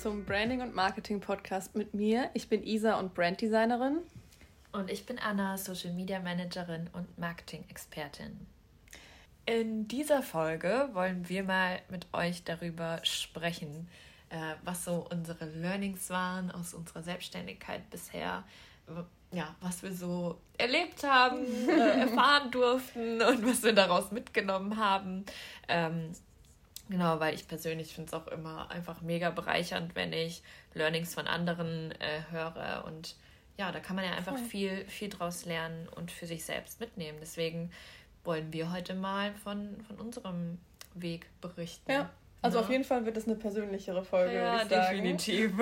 zum 0.00 0.24
Branding 0.24 0.62
und 0.62 0.74
Marketing 0.74 1.20
Podcast 1.20 1.76
mit 1.76 1.92
mir. 1.92 2.30
Ich 2.32 2.48
bin 2.48 2.62
Isa 2.62 2.98
und 2.98 3.12
Branddesignerin. 3.12 3.98
Und 4.72 4.90
ich 4.90 5.04
bin 5.04 5.18
Anna, 5.18 5.58
Social 5.58 5.92
Media 5.92 6.20
Managerin 6.20 6.88
und 6.94 7.18
Marketing-Expertin. 7.18 8.46
In 9.44 9.88
dieser 9.88 10.22
Folge 10.22 10.88
wollen 10.94 11.28
wir 11.28 11.44
mal 11.44 11.82
mit 11.90 12.06
euch 12.14 12.44
darüber 12.44 13.00
sprechen, 13.02 13.88
äh, 14.30 14.54
was 14.64 14.86
so 14.86 15.06
unsere 15.10 15.44
Learnings 15.44 16.08
waren 16.08 16.50
aus 16.50 16.72
unserer 16.72 17.02
Selbstständigkeit 17.02 17.90
bisher, 17.90 18.44
ja, 19.32 19.54
was 19.60 19.82
wir 19.82 19.92
so 19.92 20.40
erlebt 20.56 21.04
haben, 21.04 21.44
äh, 21.68 21.72
erfahren 22.00 22.50
durften 22.50 23.20
und 23.20 23.46
was 23.46 23.62
wir 23.62 23.74
daraus 23.74 24.12
mitgenommen 24.12 24.78
haben. 24.78 25.26
Ähm, 25.68 26.14
genau, 26.90 27.20
weil 27.20 27.34
ich 27.34 27.48
persönlich 27.48 27.94
finde 27.94 28.08
es 28.08 28.14
auch 28.14 28.26
immer 28.28 28.70
einfach 28.70 29.00
mega 29.00 29.30
bereichernd, 29.30 29.94
wenn 29.94 30.12
ich 30.12 30.42
Learnings 30.74 31.14
von 31.14 31.26
anderen 31.26 31.92
äh, 31.92 32.22
höre 32.30 32.84
und 32.86 33.16
ja, 33.58 33.72
da 33.72 33.80
kann 33.80 33.94
man 33.94 34.06
ja 34.06 34.12
einfach 34.12 34.38
viel, 34.38 34.86
viel 34.86 35.10
draus 35.10 35.44
lernen 35.44 35.86
und 35.94 36.10
für 36.10 36.24
sich 36.24 36.44
selbst 36.44 36.80
mitnehmen. 36.80 37.18
Deswegen 37.20 37.70
wollen 38.24 38.52
wir 38.54 38.72
heute 38.72 38.94
mal 38.94 39.34
von, 39.34 39.82
von 39.86 39.96
unserem 39.96 40.58
Weg 40.94 41.26
berichten. 41.42 41.90
Ja. 41.90 42.10
Also 42.42 42.58
ja. 42.58 42.64
auf 42.64 42.70
jeden 42.70 42.84
Fall 42.84 43.04
wird 43.04 43.18
es 43.18 43.26
eine 43.26 43.36
persönlichere 43.36 44.02
Folge, 44.02 44.34
ja, 44.34 44.52
würde 44.52 44.62
ich 44.64 44.70
sagen. 44.70 44.96
definitiv. 44.96 45.52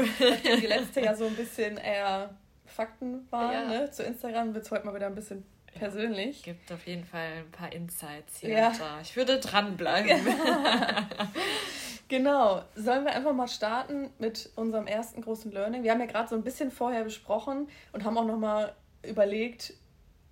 Die 0.60 0.66
letzte 0.66 1.00
ja 1.00 1.16
so 1.16 1.26
ein 1.26 1.34
bisschen 1.34 1.76
eher 1.76 2.36
Fakten 2.66 3.26
waren. 3.30 3.52
Ja. 3.52 3.80
Ne? 3.80 3.90
Zu 3.90 4.04
Instagram 4.04 4.54
wird 4.54 4.64
es 4.64 4.70
heute 4.70 4.86
mal 4.86 4.94
wieder 4.94 5.06
ein 5.06 5.16
bisschen 5.16 5.44
persönlich. 5.74 6.44
Ja, 6.44 6.52
gibt 6.52 6.72
auf 6.72 6.86
jeden 6.86 7.04
Fall 7.04 7.38
ein 7.38 7.50
paar 7.50 7.72
Insights 7.72 8.40
hier 8.40 8.50
ja. 8.50 8.68
und 8.68 8.80
da. 8.80 9.00
Ich 9.00 9.16
würde 9.16 9.38
dranbleiben. 9.38 10.26
genau. 12.08 12.62
Sollen 12.74 13.04
wir 13.04 13.14
einfach 13.14 13.32
mal 13.32 13.48
starten 13.48 14.10
mit 14.18 14.50
unserem 14.56 14.86
ersten 14.86 15.22
großen 15.22 15.52
Learning? 15.52 15.82
Wir 15.82 15.92
haben 15.92 16.00
ja 16.00 16.06
gerade 16.06 16.28
so 16.28 16.36
ein 16.36 16.42
bisschen 16.42 16.70
vorher 16.70 17.04
besprochen 17.04 17.68
und 17.92 18.04
haben 18.04 18.16
auch 18.18 18.26
noch 18.26 18.38
mal 18.38 18.74
überlegt, 19.06 19.74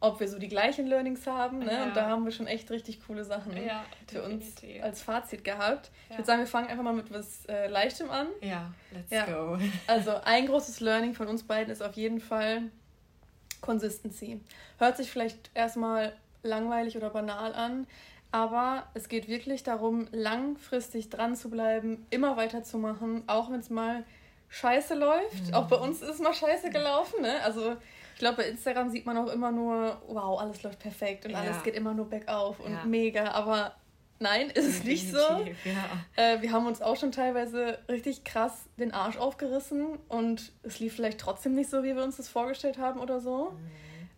ob 0.00 0.20
wir 0.20 0.28
so 0.28 0.38
die 0.38 0.48
gleichen 0.48 0.86
Learnings 0.86 1.26
haben. 1.26 1.60
Ne? 1.60 1.72
Ja. 1.72 1.84
Und 1.84 1.96
da 1.96 2.08
haben 2.08 2.24
wir 2.24 2.32
schon 2.32 2.46
echt 2.46 2.70
richtig 2.70 3.04
coole 3.06 3.24
Sachen 3.24 3.56
ja, 3.56 3.84
für 4.06 4.22
uns 4.22 4.54
als 4.82 5.02
Fazit 5.02 5.44
gehabt. 5.44 5.90
Ja. 6.08 6.10
Ich 6.10 6.18
würde 6.18 6.26
sagen, 6.26 6.40
wir 6.40 6.46
fangen 6.46 6.68
einfach 6.68 6.84
mal 6.84 6.92
mit 6.92 7.10
was 7.12 7.46
äh, 7.46 7.68
Leichtem 7.68 8.10
an. 8.10 8.28
Ja, 8.40 8.72
let's 8.92 9.26
go. 9.26 9.58
Also 9.86 10.12
ein 10.24 10.46
großes 10.46 10.80
Learning 10.80 11.14
von 11.14 11.28
uns 11.28 11.44
beiden 11.44 11.72
ist 11.72 11.82
auf 11.82 11.94
jeden 11.94 12.20
Fall 12.20 12.62
Consistency. 13.60 14.40
Hört 14.78 14.96
sich 14.96 15.10
vielleicht 15.10 15.50
erstmal 15.54 16.12
langweilig 16.42 16.96
oder 16.96 17.10
banal 17.10 17.54
an, 17.54 17.86
aber 18.32 18.86
es 18.94 19.08
geht 19.08 19.28
wirklich 19.28 19.62
darum, 19.62 20.08
langfristig 20.12 21.10
dran 21.10 21.36
zu 21.36 21.50
bleiben, 21.50 22.06
immer 22.10 22.36
weiterzumachen, 22.36 23.24
auch 23.26 23.50
wenn 23.50 23.60
es 23.60 23.70
mal 23.70 24.04
scheiße 24.48 24.94
läuft. 24.94 25.48
Mhm. 25.48 25.54
Auch 25.54 25.68
bei 25.68 25.76
uns 25.76 26.02
ist 26.02 26.08
es 26.08 26.18
mal 26.20 26.34
scheiße 26.34 26.70
gelaufen. 26.70 27.22
Ne? 27.22 27.40
Also 27.42 27.76
ich 28.14 28.18
glaube, 28.18 28.38
bei 28.38 28.48
Instagram 28.48 28.90
sieht 28.90 29.06
man 29.06 29.16
auch 29.18 29.28
immer 29.28 29.52
nur, 29.52 30.00
wow, 30.08 30.40
alles 30.40 30.62
läuft 30.62 30.78
perfekt 30.78 31.26
und 31.26 31.32
ja. 31.32 31.38
alles 31.38 31.62
geht 31.62 31.74
immer 31.74 31.94
nur 31.94 32.08
bergauf 32.08 32.60
und 32.60 32.72
ja. 32.72 32.84
mega, 32.84 33.32
aber 33.32 33.74
nein, 34.18 34.50
ist 34.50 34.66
es 34.66 34.84
nicht 34.84 35.10
so. 35.10 35.18
Ja. 35.18 36.04
Äh, 36.16 36.42
wir 36.42 36.52
haben 36.52 36.66
uns 36.66 36.82
auch 36.82 36.96
schon 36.96 37.12
teilweise 37.12 37.78
richtig 37.88 38.24
krass 38.24 38.66
den 38.78 38.92
Arsch 38.92 39.16
aufgerissen 39.16 39.98
und 40.08 40.52
es 40.62 40.80
lief 40.80 40.94
vielleicht 40.94 41.18
trotzdem 41.18 41.54
nicht 41.54 41.70
so, 41.70 41.82
wie 41.82 41.96
wir 41.96 42.02
uns 42.02 42.16
das 42.16 42.28
vorgestellt 42.28 42.78
haben 42.78 43.00
oder 43.00 43.20
so. 43.20 43.52
Mhm. 43.52 43.70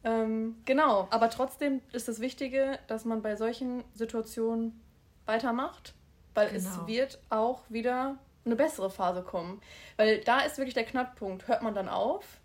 Ähm, 0.05 0.57
genau, 0.65 1.09
aber 1.11 1.29
trotzdem 1.31 1.81
ist 1.93 2.09
das 2.09 2.21
Wichtige, 2.21 2.79
dass 2.87 3.05
man 3.05 3.23
bei 3.23 3.37
solchen 3.37 3.85
Situationen 3.95 4.81
weitermacht, 5.27 5.95
weil 6.35 6.49
genau. 6.49 6.59
es 6.59 6.87
wird 6.87 7.19
auch 7.31 7.63
wieder 7.69 8.17
eine 8.45 8.57
bessere 8.57 8.91
Phase 8.91 9.23
kommen. 9.23 9.61
Weil 9.97 10.21
da 10.21 10.41
ist 10.41 10.57
wirklich 10.57 10.75
der 10.75 10.85
Knackpunkt. 10.85 11.49
Hört 11.49 11.63
man 11.63 11.75
dann 11.75 11.89
auf? 11.89 12.38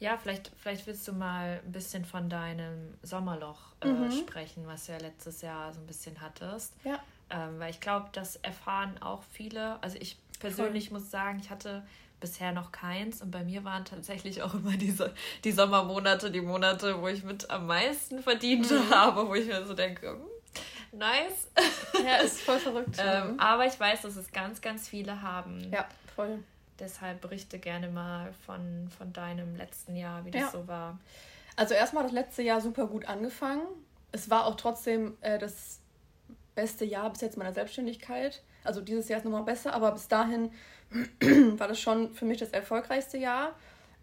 Ja, 0.00 0.16
vielleicht, 0.16 0.50
vielleicht 0.56 0.86
willst 0.86 1.06
du 1.08 1.12
mal 1.12 1.60
ein 1.64 1.72
bisschen 1.72 2.04
von 2.04 2.28
deinem 2.28 2.94
Sommerloch 3.02 3.60
äh, 3.80 3.88
mhm. 3.88 4.10
sprechen, 4.10 4.66
was 4.66 4.86
du 4.86 4.92
ja 4.92 4.98
letztes 4.98 5.40
Jahr 5.42 5.72
so 5.72 5.80
ein 5.80 5.86
bisschen 5.86 6.20
hattest. 6.20 6.74
Ja. 6.84 7.00
Ähm, 7.30 7.58
weil 7.58 7.70
ich 7.70 7.80
glaube, 7.80 8.08
das 8.12 8.36
erfahren 8.36 9.00
auch 9.00 9.22
viele. 9.32 9.82
Also 9.82 9.96
ich 10.00 10.18
persönlich 10.40 10.90
Voll. 10.90 10.98
muss 10.98 11.10
sagen, 11.10 11.38
ich 11.40 11.50
hatte 11.50 11.82
bisher 12.20 12.52
noch 12.52 12.72
keins 12.72 13.22
und 13.22 13.30
bei 13.30 13.44
mir 13.44 13.64
waren 13.64 13.84
tatsächlich 13.84 14.42
auch 14.42 14.54
immer 14.54 14.76
diese 14.76 15.14
die 15.44 15.52
Sommermonate, 15.52 16.30
die 16.30 16.40
Monate, 16.40 17.00
wo 17.00 17.08
ich 17.08 17.22
mit 17.22 17.50
am 17.50 17.66
meisten 17.66 18.22
verdient 18.22 18.70
mhm. 18.70 18.90
habe, 18.90 19.28
wo 19.28 19.34
ich 19.34 19.46
mir 19.46 19.64
so 19.66 19.74
denke, 19.74 20.08
hm, 20.10 20.98
nice. 20.98 21.48
Ja, 22.04 22.16
ist 22.16 22.40
voll 22.40 22.58
verrückt. 22.58 22.96
ähm, 22.98 23.38
aber 23.38 23.66
ich 23.66 23.78
weiß, 23.78 24.02
dass 24.02 24.16
es 24.16 24.32
ganz, 24.32 24.60
ganz 24.60 24.88
viele 24.88 25.22
haben. 25.22 25.70
Ja, 25.72 25.86
voll. 26.14 26.38
Deshalb 26.78 27.20
berichte 27.20 27.58
gerne 27.58 27.88
mal 27.88 28.32
von, 28.46 28.88
von 28.96 29.12
deinem 29.12 29.54
letzten 29.56 29.96
Jahr, 29.96 30.24
wie 30.24 30.30
das 30.30 30.42
ja. 30.42 30.50
so 30.50 30.66
war. 30.66 30.98
Also 31.56 31.74
erstmal 31.74 32.02
das 32.02 32.12
letzte 32.12 32.42
Jahr 32.42 32.60
super 32.60 32.86
gut 32.86 33.06
angefangen. 33.06 33.62
Es 34.12 34.28
war 34.30 34.46
auch 34.46 34.56
trotzdem 34.56 35.16
äh, 35.20 35.38
das 35.38 35.80
beste 36.54 36.84
Jahr 36.84 37.10
bis 37.10 37.20
jetzt 37.20 37.36
meiner 37.36 37.52
Selbstständigkeit. 37.52 38.42
Also 38.64 38.80
dieses 38.80 39.08
Jahr 39.08 39.18
ist 39.18 39.24
nochmal 39.24 39.44
besser, 39.44 39.72
aber 39.72 39.92
bis 39.92 40.08
dahin 40.08 40.50
war 41.58 41.68
das 41.68 41.80
schon 41.80 42.12
für 42.14 42.24
mich 42.24 42.38
das 42.38 42.50
erfolgreichste 42.50 43.18
Jahr. 43.18 43.54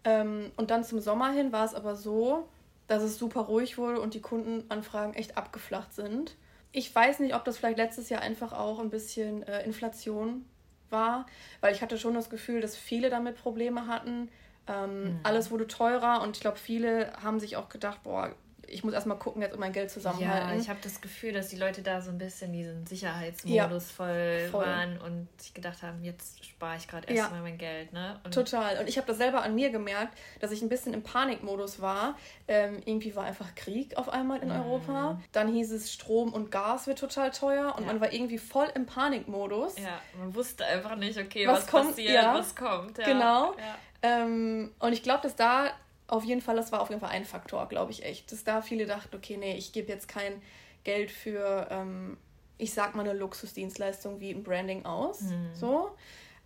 Ähm, 0.04 0.50
und 0.56 0.70
dann 0.70 0.84
zum 0.84 1.00
Sommer 1.00 1.30
hin 1.30 1.52
war 1.52 1.64
es 1.64 1.74
aber 1.74 1.96
so, 1.96 2.48
dass 2.86 3.02
es 3.02 3.18
super 3.18 3.42
ruhig 3.42 3.78
wurde 3.78 4.00
und 4.00 4.14
die 4.14 4.20
Kundenanfragen 4.20 5.14
echt 5.14 5.36
abgeflacht 5.36 5.94
sind. 5.94 6.36
Ich 6.72 6.94
weiß 6.94 7.20
nicht, 7.20 7.34
ob 7.34 7.44
das 7.44 7.58
vielleicht 7.58 7.78
letztes 7.78 8.08
Jahr 8.08 8.22
einfach 8.22 8.52
auch 8.52 8.78
ein 8.78 8.90
bisschen 8.90 9.42
äh, 9.42 9.62
Inflation 9.64 10.46
war, 10.92 11.26
weil 11.60 11.74
ich 11.74 11.82
hatte 11.82 11.98
schon 11.98 12.14
das 12.14 12.30
Gefühl, 12.30 12.60
dass 12.60 12.76
viele 12.76 13.10
damit 13.10 13.36
Probleme 13.36 13.86
hatten. 13.86 14.28
Ähm, 14.68 15.04
mhm. 15.04 15.20
Alles 15.22 15.50
wurde 15.50 15.66
teurer 15.66 16.22
und 16.22 16.36
ich 16.36 16.40
glaube, 16.40 16.58
viele 16.58 17.12
haben 17.22 17.40
sich 17.40 17.56
auch 17.56 17.68
gedacht, 17.68 18.02
boah, 18.04 18.34
ich 18.66 18.84
muss 18.84 18.94
erstmal 18.94 19.18
gucken, 19.18 19.42
jetzt 19.42 19.54
um 19.54 19.60
mein 19.60 19.72
Geld 19.72 19.90
zusammenhalten. 19.90 20.50
Ja, 20.50 20.60
ich 20.60 20.68
habe 20.68 20.78
das 20.82 21.00
Gefühl, 21.00 21.32
dass 21.32 21.48
die 21.48 21.56
Leute 21.56 21.82
da 21.82 22.00
so 22.00 22.10
ein 22.10 22.18
bisschen 22.18 22.52
diesen 22.52 22.86
Sicherheitsmodus 22.86 23.54
ja, 23.54 23.70
voll, 23.70 24.48
voll, 24.50 24.66
waren 24.66 24.98
und 24.98 25.28
sich 25.40 25.52
gedacht 25.54 25.82
haben, 25.82 26.02
jetzt 26.02 26.44
spare 26.44 26.76
ich 26.76 26.88
gerade 26.88 27.12
erstmal 27.12 27.40
ja. 27.40 27.42
mein 27.42 27.58
Geld. 27.58 27.92
Ne? 27.92 28.20
Und 28.24 28.34
Total. 28.34 28.78
Und 28.78 28.88
ich 28.88 28.96
habe 28.96 29.06
das 29.06 29.18
selber 29.18 29.42
an 29.42 29.54
mir 29.54 29.70
gemerkt, 29.70 30.16
dass 30.40 30.52
ich 30.52 30.62
ein 30.62 30.68
bisschen 30.68 30.94
im 30.94 31.02
Panikmodus 31.02 31.80
war. 31.80 32.16
Ähm, 32.48 32.80
irgendwie 32.84 33.14
war 33.14 33.24
einfach 33.24 33.54
Krieg 33.54 33.96
auf 33.96 34.08
einmal 34.08 34.40
in 34.40 34.48
mhm. 34.48 34.56
Europa. 34.56 35.20
Dann 35.32 35.52
hieß 35.52 35.72
es, 35.72 35.92
Strom 35.92 36.32
und 36.32 36.50
Gas 36.50 36.86
wird 36.86 36.98
total 36.98 37.30
teuer 37.30 37.74
und 37.76 37.82
ja. 37.82 37.92
man 37.92 38.00
war 38.00 38.12
irgendwie 38.12 38.38
voll 38.38 38.68
im 38.74 38.86
Panikmodus. 38.86 39.78
Ja, 39.78 40.00
man 40.18 40.34
wusste 40.34 40.64
einfach 40.64 40.96
nicht, 40.96 41.18
okay, 41.18 41.46
was, 41.46 41.62
was 41.62 41.66
kommt, 41.66 41.88
passiert, 41.90 42.24
was 42.24 42.54
kommt. 42.54 42.96
Genau. 42.96 43.54
Ähm, 44.02 44.72
und 44.80 44.92
ich 44.92 45.02
glaube, 45.02 45.22
dass 45.22 45.36
da 45.36 45.70
auf 46.12 46.24
jeden 46.24 46.42
Fall, 46.42 46.56
das 46.56 46.72
war 46.72 46.82
auf 46.82 46.90
jeden 46.90 47.00
Fall 47.00 47.08
ein 47.08 47.24
Faktor, 47.24 47.66
glaube 47.68 47.90
ich 47.90 48.04
echt. 48.04 48.30
Dass 48.30 48.44
da 48.44 48.60
viele 48.60 48.84
dachten, 48.84 49.16
okay, 49.16 49.38
nee, 49.38 49.56
ich 49.56 49.72
gebe 49.72 49.88
jetzt 49.88 50.08
kein 50.08 50.42
Geld 50.84 51.10
für, 51.10 51.68
ähm, 51.70 52.18
ich 52.58 52.74
sag 52.74 52.94
mal, 52.94 53.08
eine 53.08 53.18
Luxusdienstleistung 53.18 54.20
wie 54.20 54.30
ein 54.30 54.42
Branding 54.42 54.84
aus. 54.84 55.22
Mhm. 55.22 55.54
So. 55.54 55.96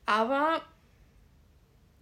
Aber 0.07 0.63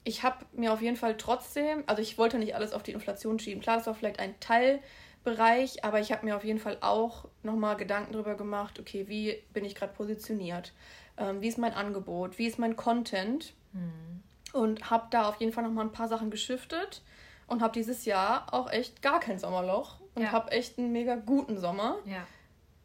ich 0.05 0.23
habe 0.23 0.45
mir 0.53 0.75
auf 0.75 0.83
jeden 0.83 0.97
Fall 0.97 1.17
trotzdem, 1.17 1.85
also 1.87 2.03
ich 2.03 2.19
wollte 2.19 2.39
nicht 2.39 2.55
alles 2.55 2.75
auf 2.75 2.83
die 2.83 2.93
Inflation 2.93 3.39
schieben. 3.39 3.63
Klar, 3.63 3.79
das 3.79 3.87
war 3.87 3.95
vielleicht 3.95 4.19
ein 4.19 4.39
Teilbereich, 4.41 5.83
aber 5.85 6.01
ich 6.01 6.13
habe 6.13 6.27
mir 6.27 6.37
auf 6.37 6.45
jeden 6.45 6.61
Fall 6.61 6.77
auch 6.83 7.25
nochmal 7.43 7.79
Gedanken 7.79 8.13
darüber 8.13 8.35
gemacht, 8.35 8.79
okay, 8.79 9.09
wie 9.09 9.43
bin 9.55 9.65
ich 9.65 9.75
gerade 9.75 9.95
positioniert? 9.95 10.75
Ähm, 11.17 11.41
wie 11.41 11.49
ist 11.49 11.57
mein 11.57 11.73
Angebot? 11.73 12.39
Wie 12.39 12.47
ist 12.47 12.59
mein 12.59 12.77
Content? 12.77 13.55
Mhm. 13.73 14.23
Und 14.53 14.91
habe 14.91 15.07
da 15.09 15.31
auf 15.31 15.41
jeden 15.41 15.55
Fall 15.55 15.65
nochmal 15.65 15.87
ein 15.87 15.93
paar 15.93 16.09
Sachen 16.09 16.31
geschiftet 16.31 17.01
und 17.47 17.63
habe 17.63 17.73
dieses 17.73 18.05
Jahr 18.05 18.53
auch 18.53 18.71
echt 18.71 19.03
gar 19.03 19.21
kein 19.21 19.39
Sommerloch 19.39 19.97
und 20.15 20.23
ja. 20.23 20.33
habe 20.33 20.53
echt 20.53 20.79
einen 20.79 20.93
mega 20.93 21.17
guten 21.17 21.59
Sommer. 21.59 21.97
Ja. 22.05 22.27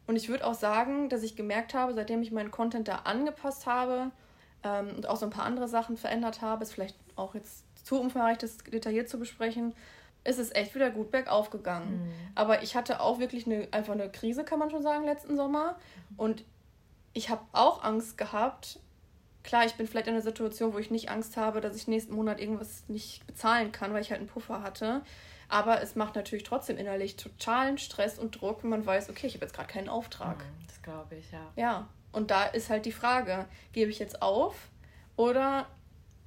Und 0.06 0.16
ich 0.16 0.28
würde 0.28 0.46
auch 0.46 0.54
sagen, 0.54 1.08
dass 1.08 1.22
ich 1.22 1.36
gemerkt 1.36 1.74
habe, 1.74 1.94
seitdem 1.94 2.22
ich 2.22 2.32
meinen 2.32 2.50
Content 2.50 2.88
da 2.88 2.96
angepasst 3.04 3.66
habe 3.66 4.10
ähm, 4.64 4.96
und 4.96 5.08
auch 5.08 5.16
so 5.16 5.26
ein 5.26 5.30
paar 5.30 5.44
andere 5.44 5.68
Sachen 5.68 5.96
verändert 5.96 6.42
habe, 6.42 6.62
ist 6.64 6.72
vielleicht 6.72 6.96
auch 7.16 7.34
jetzt 7.34 7.64
zu 7.84 8.00
umfangreich, 8.00 8.38
das 8.38 8.58
detailliert 8.58 9.08
zu 9.08 9.18
besprechen, 9.18 9.74
ist 10.24 10.38
es 10.38 10.54
echt 10.54 10.74
wieder 10.74 10.90
gut 10.90 11.10
bergauf 11.10 11.50
gegangen. 11.50 12.06
Mhm. 12.06 12.12
Aber 12.34 12.62
ich 12.62 12.76
hatte 12.76 13.00
auch 13.00 13.18
wirklich 13.18 13.46
eine, 13.46 13.68
einfach 13.70 13.94
eine 13.94 14.10
Krise, 14.10 14.44
kann 14.44 14.58
man 14.58 14.70
schon 14.70 14.82
sagen, 14.82 15.04
letzten 15.04 15.36
Sommer. 15.36 15.76
Und 16.16 16.44
ich 17.12 17.30
habe 17.30 17.42
auch 17.52 17.82
Angst 17.82 18.18
gehabt, 18.18 18.78
klar, 19.42 19.64
ich 19.64 19.74
bin 19.74 19.86
vielleicht 19.86 20.06
in 20.06 20.14
einer 20.14 20.22
Situation, 20.22 20.72
wo 20.74 20.78
ich 20.78 20.90
nicht 20.90 21.10
Angst 21.10 21.36
habe, 21.36 21.60
dass 21.60 21.76
ich 21.76 21.88
nächsten 21.88 22.14
Monat 22.14 22.40
irgendwas 22.40 22.84
nicht 22.88 23.26
bezahlen 23.26 23.72
kann, 23.72 23.92
weil 23.92 24.02
ich 24.02 24.10
halt 24.10 24.20
einen 24.20 24.28
Puffer 24.28 24.62
hatte. 24.62 25.02
Aber 25.48 25.82
es 25.82 25.96
macht 25.96 26.14
natürlich 26.14 26.44
trotzdem 26.44 26.78
innerlich 26.78 27.16
totalen 27.16 27.76
Stress 27.76 28.18
und 28.18 28.40
Druck, 28.40 28.62
wenn 28.62 28.70
man 28.70 28.86
weiß, 28.86 29.10
okay, 29.10 29.26
ich 29.26 29.34
habe 29.34 29.44
jetzt 29.44 29.54
gerade 29.54 29.68
keinen 29.72 29.88
Auftrag. 29.88 30.38
Mhm, 30.38 30.66
das 30.66 30.82
glaube 30.82 31.16
ich, 31.16 31.32
ja. 31.32 31.52
Ja, 31.56 31.88
und 32.12 32.30
da 32.30 32.44
ist 32.44 32.70
halt 32.70 32.86
die 32.86 32.92
Frage, 32.92 33.46
gebe 33.72 33.90
ich 33.90 33.98
jetzt 33.98 34.22
auf 34.22 34.68
oder 35.16 35.66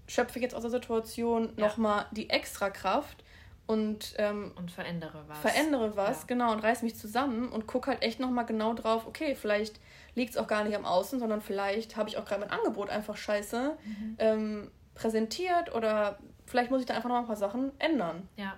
schöpfe 0.07 0.39
ich 0.39 0.43
jetzt 0.43 0.55
aus 0.55 0.63
der 0.63 0.71
Situation 0.71 1.53
ja. 1.55 1.67
nochmal 1.67 2.05
die 2.11 2.29
extra 2.29 2.69
Kraft 2.69 3.22
und, 3.65 4.13
ähm, 4.17 4.51
und 4.55 4.71
verändere 4.71 5.23
was. 5.27 5.39
Verändere 5.39 5.95
was, 5.95 6.21
ja. 6.21 6.27
genau, 6.27 6.51
und 6.51 6.59
reiß 6.59 6.81
mich 6.81 6.95
zusammen 6.95 7.49
und 7.49 7.65
gucke 7.67 7.91
halt 7.91 8.03
echt 8.03 8.19
nochmal 8.19 8.45
genau 8.45 8.73
drauf, 8.73 9.07
okay, 9.07 9.35
vielleicht 9.35 9.79
liegt 10.15 10.31
es 10.31 10.37
auch 10.37 10.47
gar 10.47 10.63
nicht 10.63 10.75
am 10.75 10.85
Außen, 10.85 11.19
sondern 11.19 11.41
vielleicht 11.41 11.95
habe 11.95 12.09
ich 12.09 12.17
auch 12.17 12.25
gerade 12.25 12.41
mein 12.41 12.51
Angebot 12.51 12.89
einfach 12.89 13.17
scheiße. 13.17 13.77
Mhm. 13.83 14.15
Ähm, 14.19 14.71
präsentiert 14.95 15.73
oder 15.73 16.19
vielleicht 16.45 16.71
muss 16.71 16.81
ich 16.81 16.85
da 16.85 16.93
einfach 16.93 17.09
noch 17.09 17.17
ein 17.17 17.25
paar 17.25 17.35
Sachen 17.35 17.71
ändern. 17.79 18.27
Ja. 18.35 18.57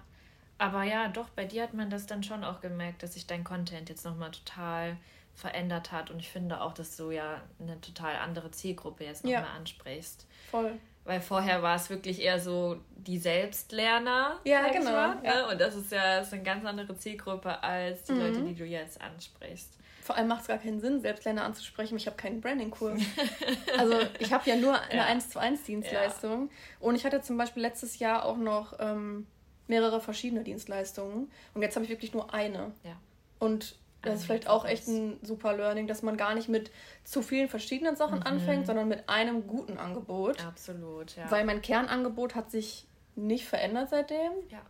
Aber 0.57 0.83
ja, 0.83 1.07
doch, 1.09 1.29
bei 1.29 1.45
dir 1.45 1.63
hat 1.63 1.73
man 1.73 1.89
das 1.89 2.05
dann 2.07 2.23
schon 2.23 2.43
auch 2.43 2.61
gemerkt, 2.61 3.03
dass 3.03 3.13
sich 3.13 3.27
dein 3.27 3.43
Content 3.43 3.89
jetzt 3.89 4.05
nochmal 4.05 4.31
total 4.31 4.97
verändert 5.33 5.91
hat. 5.91 6.09
Und 6.11 6.19
ich 6.19 6.29
finde 6.29 6.61
auch, 6.61 6.73
dass 6.73 6.95
du 6.95 7.11
ja 7.11 7.41
eine 7.59 7.79
total 7.81 8.15
andere 8.17 8.51
Zielgruppe 8.51 9.03
jetzt 9.03 9.23
nochmal 9.23 9.43
ja. 9.43 9.49
ansprichst. 9.49 10.27
Voll. 10.49 10.79
Weil 11.05 11.21
vorher 11.21 11.61
war 11.61 11.75
es 11.75 11.89
wirklich 11.89 12.21
eher 12.21 12.39
so 12.39 12.77
die 12.97 13.19
Selbstlerner. 13.19 14.39
Ja, 14.43 14.67
genau. 14.69 14.91
Mal, 14.91 15.17
ja. 15.23 15.35
Ne? 15.35 15.47
Und 15.51 15.61
das 15.61 15.75
ist 15.75 15.91
ja 15.91 16.17
das 16.17 16.27
ist 16.27 16.33
eine 16.33 16.43
ganz 16.43 16.65
andere 16.65 16.97
Zielgruppe 16.97 17.63
als 17.63 18.03
die 18.03 18.13
mhm. 18.13 18.19
Leute, 18.19 18.41
die 18.41 18.55
du 18.55 18.65
jetzt 18.65 18.99
ansprichst. 18.99 19.77
Vor 20.01 20.15
allem 20.15 20.27
macht 20.27 20.41
es 20.41 20.47
gar 20.47 20.57
keinen 20.57 20.79
Sinn, 20.79 21.01
Selbstlerner 21.01 21.43
anzusprechen. 21.43 21.97
Ich 21.97 22.05
habe 22.05 22.15
keinen 22.15 22.41
Branding-Kurs. 22.41 23.01
also 23.77 23.97
ich 24.19 24.33
habe 24.33 24.47
ja 24.49 24.55
nur 24.55 24.79
eine 24.79 24.97
ja. 24.97 25.05
1 25.05 25.29
zu 25.29 25.39
1 25.39 25.63
Dienstleistung. 25.63 26.49
Ja. 26.49 26.87
Und 26.87 26.95
ich 26.95 27.05
hatte 27.05 27.21
zum 27.21 27.37
Beispiel 27.37 27.63
letztes 27.63 27.97
Jahr 27.97 28.25
auch 28.25 28.37
noch 28.37 28.75
ähm, 28.79 29.25
mehrere 29.67 30.01
verschiedene 30.01 30.43
Dienstleistungen. 30.43 31.31
Und 31.53 31.61
jetzt 31.61 31.75
habe 31.75 31.85
ich 31.85 31.89
wirklich 31.89 32.13
nur 32.13 32.33
eine. 32.33 32.71
Ja. 32.83 32.95
Und 33.39 33.75
das 34.05 34.21
ist 34.21 34.25
vielleicht 34.25 34.47
auch 34.47 34.65
echt 34.65 34.87
ein 34.87 35.19
super 35.21 35.55
Learning, 35.55 35.87
dass 35.87 36.01
man 36.01 36.17
gar 36.17 36.33
nicht 36.35 36.49
mit 36.49 36.71
zu 37.03 37.21
vielen 37.21 37.49
verschiedenen 37.49 37.95
Sachen 37.95 38.19
mhm. 38.19 38.25
anfängt, 38.25 38.65
sondern 38.67 38.87
mit 38.87 39.09
einem 39.09 39.47
guten 39.47 39.77
Angebot. 39.77 40.43
Absolut, 40.45 41.15
ja. 41.15 41.29
Weil 41.29 41.45
mein 41.45 41.61
Kernangebot 41.61 42.35
hat 42.35 42.51
sich 42.51 42.87
nicht 43.15 43.45
verändert 43.45 43.89
seitdem. 43.89 44.31
Ja. 44.49 44.61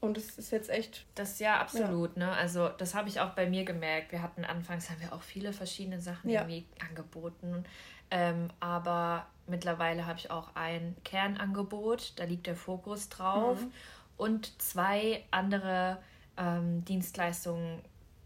Und 0.00 0.16
es 0.16 0.38
ist 0.38 0.52
jetzt 0.52 0.70
echt. 0.70 1.06
Das 1.16 1.40
ja 1.40 1.60
absolut, 1.60 2.16
ja. 2.16 2.26
ne? 2.26 2.32
Also 2.32 2.68
das 2.68 2.94
habe 2.94 3.08
ich 3.08 3.20
auch 3.20 3.30
bei 3.30 3.48
mir 3.48 3.64
gemerkt. 3.64 4.12
Wir 4.12 4.22
hatten 4.22 4.44
anfangs 4.44 4.90
haben 4.90 5.00
wir 5.00 5.12
auch 5.12 5.22
viele 5.22 5.52
verschiedene 5.52 6.00
Sachen 6.00 6.30
ja. 6.30 6.42
irgendwie 6.42 6.66
angeboten. 6.88 7.64
Ähm, 8.10 8.48
aber 8.60 9.26
mittlerweile 9.46 10.06
habe 10.06 10.18
ich 10.18 10.30
auch 10.30 10.54
ein 10.54 10.96
Kernangebot, 11.04 12.12
da 12.16 12.24
liegt 12.24 12.46
der 12.46 12.56
Fokus 12.56 13.08
drauf. 13.08 13.60
Mhm. 13.60 13.72
Und 14.16 14.62
zwei 14.62 15.24
andere 15.30 15.98
ähm, 16.36 16.84
Dienstleistungen 16.84 17.82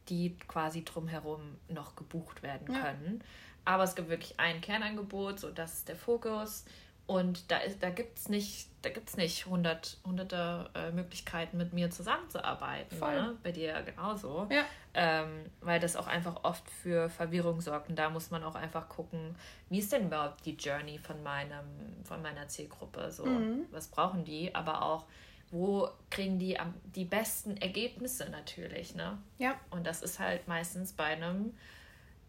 die 0.09 0.37
quasi 0.49 0.85
drumherum 0.85 1.41
noch 1.69 1.97
gebucht 1.97 2.43
werden 2.43 2.67
können. 2.67 3.19
Ja. 3.19 3.27
Aber 3.65 3.85
es 3.85 3.95
gibt 3.95 4.09
wirklich 4.09 4.39
ein 4.41 4.61
Kernangebot, 4.61 5.39
so 5.39 5.51
das 5.51 5.75
ist 5.75 5.89
der 5.89 5.97
Fokus. 5.97 6.65
Und 7.07 7.51
da, 7.51 7.59
da 7.81 7.91
gibt 7.91 8.19
es 8.19 8.29
nicht, 8.29 8.69
da 8.83 8.89
gibt's 8.89 9.17
nicht 9.17 9.47
hundert, 9.47 9.99
hunderte 10.05 10.71
äh, 10.75 10.93
Möglichkeiten, 10.93 11.57
mit 11.59 11.73
mir 11.73 11.91
zusammenzuarbeiten. 11.91 12.99
Ne? 12.99 13.37
Bei 13.43 13.51
dir 13.53 13.83
genauso. 13.83 14.47
Ja. 14.51 14.65
Ähm, 14.95 15.45
weil 15.61 15.81
das 15.81 15.97
auch 15.97 16.07
einfach 16.07 16.45
oft 16.45 16.69
für 16.71 17.09
Verwirrung 17.09 17.61
sorgt. 17.61 17.89
Und 17.89 17.97
da 17.99 18.09
muss 18.09 18.31
man 18.31 18.45
auch 18.45 18.55
einfach 18.55 18.89
gucken, 18.89 19.35
wie 19.69 19.81
ist 19.81 19.93
denn 19.93 20.07
überhaupt 20.07 20.47
die 20.47 20.55
Journey 20.55 20.99
von, 20.99 21.23
meinem, 21.23 21.67
von 22.05 22.23
meiner 22.23 22.47
Zielgruppe? 22.49 23.11
So, 23.11 23.27
mhm. 23.27 23.67
was 23.73 23.89
brauchen 23.89 24.25
die? 24.25 24.55
Aber 24.55 24.83
auch, 24.83 25.07
wo 25.53 25.89
kriegen 26.11 26.39
die 26.39 26.59
am, 26.59 26.75
die 26.97 27.05
besten 27.05 27.57
Ergebnisse 27.59 28.29
natürlich, 28.31 28.95
ne? 28.95 29.19
Ja. 29.39 29.55
Und 29.71 29.87
das 29.87 30.03
ist 30.03 30.19
halt 30.19 30.49
meistens 30.49 30.95
bei 30.95 31.05
einem, 31.05 31.55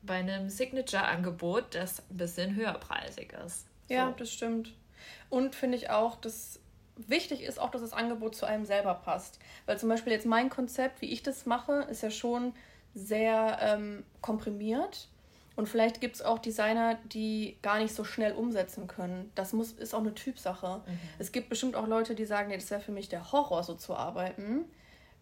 bei 0.01 0.15
einem 0.15 0.49
Signature-Angebot, 0.49 1.73
das 1.73 2.03
ein 2.11 2.17
bisschen 2.17 2.55
höherpreisig 2.55 3.33
ist. 3.45 3.65
So. 3.87 3.93
Ja, 3.93 4.13
das 4.17 4.31
stimmt. 4.31 4.73
Und 5.29 5.55
finde 5.55 5.77
ich 5.77 5.89
auch, 5.89 6.17
dass 6.17 6.59
wichtig 6.95 7.41
ist 7.41 7.59
auch, 7.59 7.71
dass 7.71 7.81
das 7.81 7.93
Angebot 7.93 8.35
zu 8.35 8.45
einem 8.45 8.65
selber 8.65 8.93
passt. 8.93 9.39
Weil 9.65 9.79
zum 9.79 9.89
Beispiel 9.89 10.13
jetzt 10.13 10.25
mein 10.25 10.49
Konzept, 10.49 11.01
wie 11.01 11.11
ich 11.11 11.23
das 11.23 11.45
mache, 11.45 11.87
ist 11.89 12.03
ja 12.03 12.11
schon 12.11 12.53
sehr 12.93 13.57
ähm, 13.61 14.03
komprimiert. 14.21 15.07
Und 15.55 15.69
vielleicht 15.69 16.01
gibt 16.01 16.15
es 16.15 16.21
auch 16.21 16.39
Designer, 16.39 16.97
die 17.05 17.57
gar 17.61 17.77
nicht 17.77 17.93
so 17.93 18.03
schnell 18.03 18.33
umsetzen 18.33 18.87
können. 18.87 19.31
Das 19.35 19.53
muss, 19.53 19.71
ist 19.73 19.93
auch 19.93 19.99
eine 19.99 20.15
Typsache. 20.15 20.81
Mhm. 20.85 20.99
Es 21.19 21.31
gibt 21.31 21.49
bestimmt 21.49 21.75
auch 21.75 21.87
Leute, 21.87 22.15
die 22.15 22.25
sagen, 22.25 22.49
nee, 22.49 22.55
das 22.55 22.71
wäre 22.71 22.81
für 22.81 22.91
mich 22.91 23.07
der 23.09 23.31
Horror, 23.31 23.63
so 23.63 23.75
zu 23.75 23.95
arbeiten. 23.95 24.65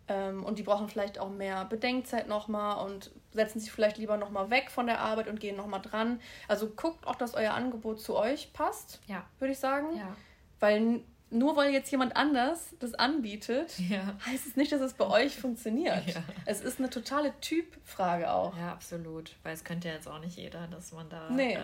Ähm, 0.07 0.43
und 0.43 0.57
die 0.57 0.63
brauchen 0.63 0.87
vielleicht 0.87 1.19
auch 1.19 1.29
mehr 1.29 1.65
Bedenkzeit 1.65 2.27
nochmal 2.27 2.85
und 2.85 3.11
setzen 3.31 3.59
sich 3.59 3.71
vielleicht 3.71 3.97
lieber 3.97 4.17
nochmal 4.17 4.49
weg 4.49 4.71
von 4.71 4.85
der 4.87 4.99
Arbeit 4.99 5.27
und 5.27 5.39
gehen 5.39 5.57
nochmal 5.57 5.81
dran. 5.81 6.21
Also 6.47 6.67
guckt 6.67 7.05
auch, 7.07 7.15
dass 7.15 7.33
euer 7.33 7.53
Angebot 7.53 7.99
zu 7.99 8.15
euch 8.15 8.53
passt, 8.53 9.01
ja. 9.07 9.25
würde 9.39 9.51
ich 9.51 9.59
sagen. 9.59 9.97
Ja. 9.97 10.15
Weil 10.59 11.01
nur 11.31 11.55
weil 11.55 11.71
jetzt 11.71 11.89
jemand 11.91 12.15
anders 12.17 12.75
das 12.79 12.93
anbietet, 12.93 13.79
ja. 13.79 14.15
heißt 14.25 14.45
es 14.47 14.55
nicht, 14.55 14.71
dass 14.71 14.81
es 14.81 14.93
bei 14.93 15.07
euch 15.07 15.37
funktioniert. 15.37 16.05
Ja. 16.07 16.23
Es 16.45 16.61
ist 16.61 16.79
eine 16.79 16.89
totale 16.89 17.33
Typfrage 17.39 18.31
auch. 18.31 18.55
Ja, 18.57 18.73
absolut. 18.73 19.35
Weil 19.43 19.53
es 19.53 19.63
könnte 19.63 19.87
ja 19.87 19.95
jetzt 19.95 20.07
auch 20.07 20.19
nicht 20.19 20.37
jeder, 20.37 20.67
dass 20.67 20.91
man 20.91 21.09
da. 21.09 21.29
Nee. 21.29 21.53
Äh, 21.53 21.59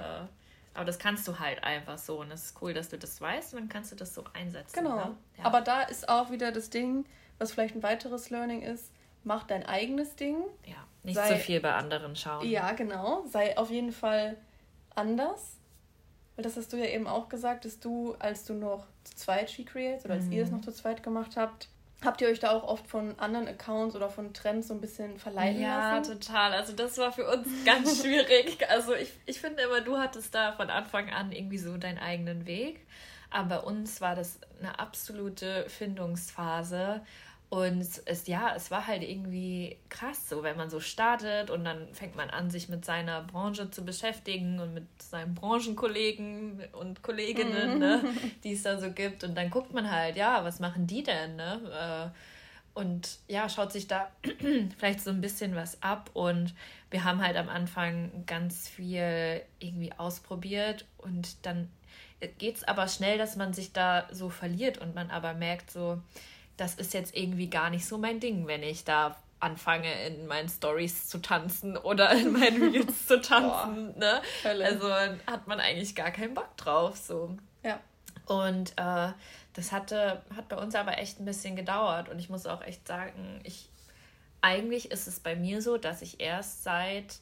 aber 0.74 0.86
das 0.86 1.00
kannst 1.00 1.28
du 1.28 1.40
halt 1.40 1.64
einfach 1.64 1.98
so. 1.98 2.22
Und 2.22 2.32
es 2.32 2.46
ist 2.46 2.62
cool, 2.62 2.74
dass 2.74 2.90
du 2.90 2.98
das 2.98 3.20
weißt 3.20 3.54
und 3.54 3.60
dann 3.60 3.70
kannst 3.70 3.92
du 3.92 3.96
das 3.96 4.14
so 4.14 4.24
einsetzen. 4.34 4.84
Genau. 4.84 4.96
Ne? 4.96 5.18
Ja. 5.38 5.46
Aber 5.46 5.62
da 5.62 5.82
ist 5.82 6.08
auch 6.08 6.32
wieder 6.32 6.52
das 6.52 6.70
Ding, 6.70 7.06
was 7.38 7.52
vielleicht 7.52 7.76
ein 7.76 7.84
weiteres 7.84 8.30
Learning 8.30 8.62
ist, 8.62 8.92
mach 9.24 9.44
dein 9.44 9.66
eigenes 9.66 10.16
Ding. 10.16 10.38
Ja, 10.66 10.76
nicht 11.04 11.20
zu 11.26 11.36
viel 11.36 11.60
bei 11.60 11.74
anderen 11.74 12.16
schauen. 12.16 12.48
Ja, 12.48 12.72
genau. 12.72 13.26
Sei 13.28 13.58
auf 13.58 13.70
jeden 13.70 13.92
Fall 13.92 14.38
anders 14.96 15.57
weil 16.38 16.44
das 16.44 16.56
hast 16.56 16.72
du 16.72 16.78
ja 16.78 16.86
eben 16.86 17.08
auch 17.08 17.28
gesagt, 17.28 17.66
dass 17.66 17.82
du, 17.82 18.16
als 18.20 18.46
du 18.46 18.54
noch 18.54 18.86
zu 19.04 19.16
zweit 19.16 19.52
She 19.52 19.66
Creates 19.66 20.06
oder 20.06 20.14
als 20.14 20.26
mhm. 20.26 20.32
ihr 20.32 20.44
es 20.44 20.52
noch 20.52 20.62
zu 20.62 20.72
zweit 20.72 21.04
gemacht 21.04 21.36
habt, 21.36 21.68
Habt 22.06 22.22
ihr 22.22 22.28
euch 22.28 22.40
da 22.40 22.52
auch 22.52 22.64
oft 22.64 22.86
von 22.86 23.18
anderen 23.18 23.48
Accounts 23.48 23.96
oder 23.96 24.10
von 24.10 24.32
Trends 24.32 24.68
so 24.68 24.76
ein 24.76 24.82
bisschen 24.82 25.18
verleiten 25.18 25.60
ja, 25.60 25.96
lassen? 25.96 26.12
Ja, 26.12 26.16
total. 26.16 26.54
Also 26.54 26.74
das 26.74 26.98
war 27.00 27.12
für 27.12 27.28
uns 27.28 27.48
ganz 27.66 28.04
schwierig. 28.04 28.70
Also 28.70 28.94
ich, 28.94 29.12
ich 29.26 29.42
finde 29.42 29.64
immer, 29.64 29.82
du 29.82 29.98
hattest 29.98 30.36
da 30.36 30.52
von 30.52 30.70
Anfang 30.70 31.10
an 31.10 31.32
irgendwie 31.32 31.58
so 31.58 31.76
deinen 31.78 31.98
eigenen 31.98 32.46
Weg. 32.46 32.86
Aber 33.32 33.50
bei 33.50 33.60
uns 33.60 34.00
war 34.00 34.16
das 34.16 34.40
eine 34.60 34.80
absolute 34.80 35.66
Findungsphase. 35.70 37.02
Und 37.50 38.02
es, 38.06 38.28
ja, 38.28 38.54
es 38.56 38.72
war 38.72 38.88
halt 38.88 39.04
irgendwie 39.04 39.78
krass, 39.88 40.28
so 40.28 40.44
wenn 40.44 40.58
man 40.58 40.70
so 40.70 40.82
startet 40.82 41.50
und 41.50 41.64
dann 41.64 41.94
fängt 41.94 42.18
man 42.18 42.30
an, 42.30 42.50
sich 42.50 42.68
mit 42.68 42.84
seiner 42.84 43.22
Branche 43.22 43.72
zu 43.72 43.86
beschäftigen 43.86 44.60
und 44.60 44.74
mit 44.74 44.86
seinen 45.02 45.34
Branchenkollegen 45.34 46.62
und 46.74 47.04
Kolleginnen, 47.04 47.80
ne, 47.80 48.04
die 48.44 48.52
es 48.52 48.64
da 48.64 48.78
so 48.78 48.92
gibt. 48.92 49.24
Und 49.24 49.36
dann 49.36 49.50
guckt 49.50 49.74
man 49.74 49.90
halt, 49.90 50.18
ja, 50.18 50.44
was 50.44 50.60
machen 50.60 50.88
die 50.88 51.04
denn, 51.04 51.38
ne? 51.38 52.12
Äh, 52.14 52.18
und 52.78 53.18
ja, 53.28 53.48
schaut 53.48 53.72
sich 53.72 53.88
da 53.88 54.12
vielleicht 54.78 55.00
so 55.00 55.10
ein 55.10 55.22
bisschen 55.22 55.56
was 55.56 55.82
ab. 55.82 56.10
Und 56.14 56.54
wir 56.92 57.06
haben 57.06 57.26
halt 57.26 57.38
am 57.38 57.48
Anfang 57.48 58.26
ganz 58.26 58.68
viel 58.68 59.42
irgendwie 59.60 59.94
ausprobiert 59.94 60.86
und 60.98 61.46
dann 61.46 61.70
geht 62.38 62.58
es 62.58 62.64
aber 62.64 62.88
schnell, 62.88 63.18
dass 63.18 63.36
man 63.36 63.54
sich 63.54 63.74
da 63.74 64.08
so 64.12 64.30
verliert 64.30 64.80
und 64.80 64.96
man 64.96 65.12
aber 65.12 65.34
merkt 65.34 65.72
so, 65.72 66.02
das 66.58 66.76
ist 66.76 66.94
jetzt 66.94 67.16
irgendwie 67.16 67.50
gar 67.50 67.70
nicht 67.70 67.86
so 67.86 67.98
mein 67.98 68.20
Ding, 68.20 68.48
wenn 68.48 68.64
ich 68.64 68.84
da 68.84 69.18
anfange, 69.40 69.94
in 70.08 70.26
meinen 70.26 70.50
Stories 70.50 71.08
zu 71.08 71.20
tanzen 71.20 71.78
oder 71.78 72.12
in 72.12 72.34
meinen 72.34 72.62
Reels 72.74 73.06
zu 73.06 73.22
tanzen. 73.22 73.94
Boah, 73.94 74.00
ne? 74.00 74.22
Also 74.44 74.92
hat 74.92 75.48
man 75.48 75.60
eigentlich 75.60 75.96
gar 75.96 76.12
keinen 76.12 76.34
Bock 76.34 76.58
drauf. 76.58 76.98
So. 76.98 77.38
Ja. 77.64 77.80
Und 78.26 78.72
äh, 78.78 79.12
das 79.54 79.72
hatte, 79.72 80.24
hat 80.36 80.50
bei 80.50 80.58
uns 80.58 80.76
aber 80.76 80.98
echt 80.98 81.20
ein 81.20 81.26
bisschen 81.26 81.56
gedauert. 81.56 82.10
Und 82.10 82.20
ich 82.20 82.30
muss 82.30 82.48
auch 82.48 82.62
echt 82.64 82.88
sagen, 82.88 83.40
ich 83.44 83.70
eigentlich 84.42 84.92
ist 84.92 85.08
es 85.08 85.20
bei 85.20 85.36
mir 85.36 85.62
so, 85.62 85.78
dass 85.78 86.02
ich 86.02 86.20
erst 86.20 86.64
seit, 86.64 87.20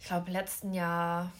ich 0.00 0.06
glaube, 0.06 0.30
letzten 0.30 0.72
Jahr 0.72 1.32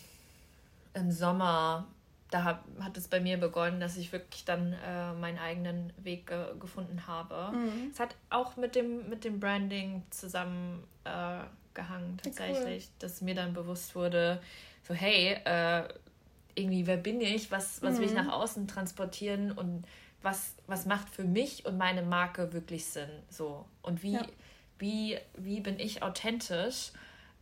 im 0.94 1.10
Sommer 1.10 1.86
da 2.30 2.44
hat, 2.44 2.60
hat 2.80 2.96
es 2.96 3.08
bei 3.08 3.20
mir 3.20 3.38
begonnen, 3.38 3.80
dass 3.80 3.96
ich 3.96 4.12
wirklich 4.12 4.44
dann 4.44 4.72
äh, 4.72 5.12
meinen 5.14 5.38
eigenen 5.38 5.92
Weg 5.98 6.26
ge 6.26 6.58
gefunden 6.58 7.06
habe. 7.06 7.56
Mhm. 7.56 7.90
Es 7.92 8.00
hat 8.00 8.16
auch 8.30 8.56
mit 8.56 8.74
dem, 8.74 9.08
mit 9.08 9.24
dem 9.24 9.38
Branding 9.38 10.02
zusammengehangen, 10.10 10.84
äh, 11.74 12.22
tatsächlich, 12.22 12.84
cool. 12.86 12.94
dass 12.98 13.20
mir 13.20 13.34
dann 13.34 13.52
bewusst 13.54 13.94
wurde, 13.94 14.40
so 14.82 14.94
hey, 14.94 15.36
äh, 15.44 15.88
irgendwie, 16.54 16.86
wer 16.86 16.96
bin 16.96 17.20
ich, 17.20 17.50
was, 17.50 17.82
was 17.82 17.94
mhm. 17.94 17.98
will 17.98 18.04
ich 18.06 18.10
mhm. 18.12 18.26
nach 18.26 18.32
außen 18.32 18.66
transportieren 18.66 19.52
und 19.52 19.84
was, 20.22 20.56
was 20.66 20.86
macht 20.86 21.08
für 21.08 21.24
mich 21.24 21.66
und 21.66 21.78
meine 21.78 22.02
Marke 22.02 22.52
wirklich 22.52 22.86
Sinn, 22.86 23.10
so. 23.28 23.66
Und 23.82 24.02
wie, 24.02 24.14
ja. 24.14 24.26
wie, 24.78 25.18
wie 25.36 25.60
bin 25.60 25.78
ich 25.78 26.02
authentisch 26.02 26.90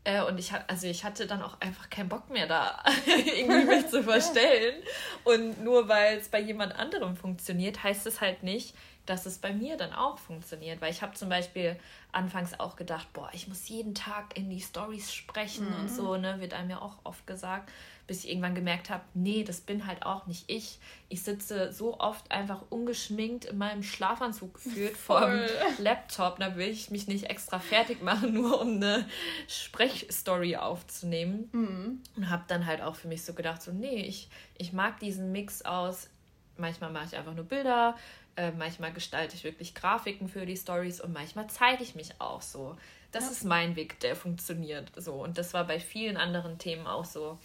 äh, 0.04 0.22
und 0.22 0.38
ich, 0.38 0.52
also 0.68 0.86
ich 0.86 1.04
hatte 1.04 1.26
dann 1.26 1.42
auch 1.42 1.60
einfach 1.60 1.88
keinen 1.88 2.08
Bock 2.08 2.28
mehr 2.30 2.46
da, 2.46 2.82
irgendwie 3.06 3.64
mich 3.76 3.88
zu 3.88 4.02
verstellen. 4.02 4.82
Und 5.24 5.62
nur 5.62 5.88
weil 5.88 6.18
es 6.18 6.28
bei 6.28 6.40
jemand 6.40 6.78
anderem 6.78 7.16
funktioniert, 7.16 7.82
heißt 7.82 8.06
es 8.06 8.20
halt 8.20 8.42
nicht, 8.42 8.74
dass 9.06 9.26
es 9.26 9.38
bei 9.38 9.52
mir 9.52 9.76
dann 9.76 9.92
auch 9.92 10.18
funktioniert. 10.18 10.80
Weil 10.80 10.92
ich 10.92 11.02
habe 11.02 11.14
zum 11.14 11.28
Beispiel 11.28 11.76
anfangs 12.12 12.58
auch 12.60 12.76
gedacht, 12.76 13.12
boah, 13.12 13.30
ich 13.32 13.48
muss 13.48 13.68
jeden 13.68 13.94
Tag 13.94 14.36
in 14.36 14.50
die 14.50 14.60
Stories 14.60 15.12
sprechen 15.12 15.68
mhm. 15.68 15.80
und 15.80 15.88
so, 15.88 16.16
ne, 16.16 16.40
wird 16.40 16.54
einem 16.54 16.70
ja 16.70 16.80
auch 16.80 16.96
oft 17.04 17.26
gesagt 17.26 17.70
bis 18.06 18.24
ich 18.24 18.30
irgendwann 18.30 18.54
gemerkt 18.54 18.90
habe, 18.90 19.02
nee, 19.14 19.44
das 19.44 19.60
bin 19.60 19.86
halt 19.86 20.04
auch 20.04 20.26
nicht 20.26 20.44
ich. 20.50 20.78
Ich 21.08 21.22
sitze 21.22 21.72
so 21.72 21.98
oft 21.98 22.30
einfach 22.30 22.62
ungeschminkt 22.70 23.46
in 23.46 23.58
meinem 23.58 23.82
Schlafanzug 23.82 24.54
gefühlt 24.54 24.96
vor 24.96 25.30
dem 25.30 25.48
Laptop. 25.78 26.38
Da 26.38 26.56
will 26.56 26.68
ich 26.68 26.90
mich 26.90 27.06
nicht 27.06 27.24
extra 27.24 27.58
fertig 27.58 28.02
machen, 28.02 28.32
nur 28.34 28.60
um 28.60 28.76
eine 28.76 29.08
Sprechstory 29.48 30.56
aufzunehmen. 30.56 31.48
Mhm. 31.52 32.02
Und 32.16 32.30
habe 32.30 32.44
dann 32.48 32.66
halt 32.66 32.82
auch 32.82 32.96
für 32.96 33.08
mich 33.08 33.24
so 33.24 33.32
gedacht, 33.32 33.62
so 33.62 33.72
nee, 33.72 34.02
ich, 34.02 34.28
ich 34.58 34.72
mag 34.72 35.00
diesen 35.00 35.32
Mix 35.32 35.62
aus 35.62 36.08
manchmal 36.56 36.90
mache 36.90 37.06
ich 37.06 37.16
einfach 37.16 37.34
nur 37.34 37.44
Bilder, 37.44 37.96
äh, 38.36 38.50
manchmal 38.52 38.92
gestalte 38.92 39.34
ich 39.34 39.44
wirklich 39.44 39.74
Grafiken 39.74 40.28
für 40.28 40.46
die 40.46 40.56
Stories 40.56 41.00
und 41.00 41.12
manchmal 41.12 41.48
zeige 41.48 41.82
ich 41.82 41.94
mich 41.94 42.20
auch 42.20 42.42
so. 42.42 42.76
Das 43.12 43.24
ja. 43.24 43.30
ist 43.30 43.44
mein 43.44 43.76
Weg, 43.76 44.00
der 44.00 44.16
funktioniert 44.16 44.90
so. 44.96 45.14
Und 45.14 45.38
das 45.38 45.54
war 45.54 45.64
bei 45.64 45.78
vielen 45.78 46.16
anderen 46.16 46.58
Themen 46.58 46.86
auch 46.86 47.04
so. 47.04 47.38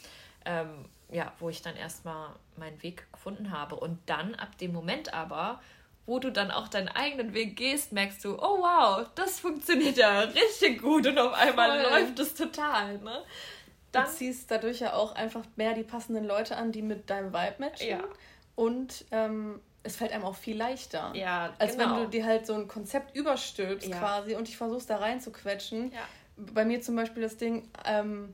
Ähm, 0.49 0.85
ja, 1.11 1.31
wo 1.39 1.49
ich 1.49 1.61
dann 1.61 1.75
erstmal 1.75 2.29
meinen 2.57 2.81
Weg 2.83 3.11
gefunden 3.11 3.51
habe. 3.51 3.75
Und 3.75 3.97
dann 4.05 4.35
ab 4.35 4.57
dem 4.57 4.73
Moment 4.73 5.13
aber, 5.13 5.61
wo 6.05 6.19
du 6.19 6.31
dann 6.31 6.51
auch 6.51 6.67
deinen 6.67 6.87
eigenen 6.87 7.33
Weg 7.33 7.55
gehst, 7.55 7.93
merkst 7.93 8.23
du, 8.25 8.35
oh 8.35 8.59
wow, 8.59 9.07
das 9.15 9.39
funktioniert 9.39 9.97
ja 9.97 10.21
richtig 10.21 10.81
gut 10.81 11.07
und 11.07 11.17
auf 11.17 11.33
einmal 11.33 11.81
Voll. 11.81 11.91
läuft 11.91 12.19
es 12.19 12.33
total. 12.33 12.99
Ne? 12.99 13.23
Dann, 13.91 14.05
du 14.05 14.11
ziehst 14.11 14.51
dadurch 14.51 14.79
ja 14.79 14.93
auch 14.93 15.15
einfach 15.15 15.43
mehr 15.55 15.73
die 15.73 15.83
passenden 15.83 16.25
Leute 16.25 16.57
an, 16.57 16.71
die 16.71 16.81
mit 16.81 17.09
deinem 17.09 17.33
Vibe 17.33 17.55
matchen. 17.59 17.89
Ja. 17.89 18.03
Und 18.55 19.05
ähm, 19.11 19.61
es 19.83 19.95
fällt 19.95 20.11
einem 20.11 20.25
auch 20.25 20.35
viel 20.35 20.57
leichter. 20.57 21.11
Ja, 21.15 21.53
als 21.57 21.77
genau. 21.77 21.95
wenn 21.95 22.03
du 22.03 22.09
dir 22.09 22.25
halt 22.25 22.45
so 22.45 22.53
ein 22.53 22.67
Konzept 22.67 23.15
überstülpst 23.15 23.87
ja. 23.87 23.97
quasi 23.97 24.35
und 24.35 24.47
dich 24.47 24.57
versuchst 24.57 24.89
da 24.89 24.97
rein 24.97 25.21
zu 25.21 25.31
quetschen. 25.31 25.91
Ja. 25.91 26.01
Bei 26.37 26.65
mir 26.65 26.81
zum 26.81 26.95
Beispiel 26.95 27.23
das 27.23 27.37
Ding, 27.37 27.69
ähm, 27.85 28.33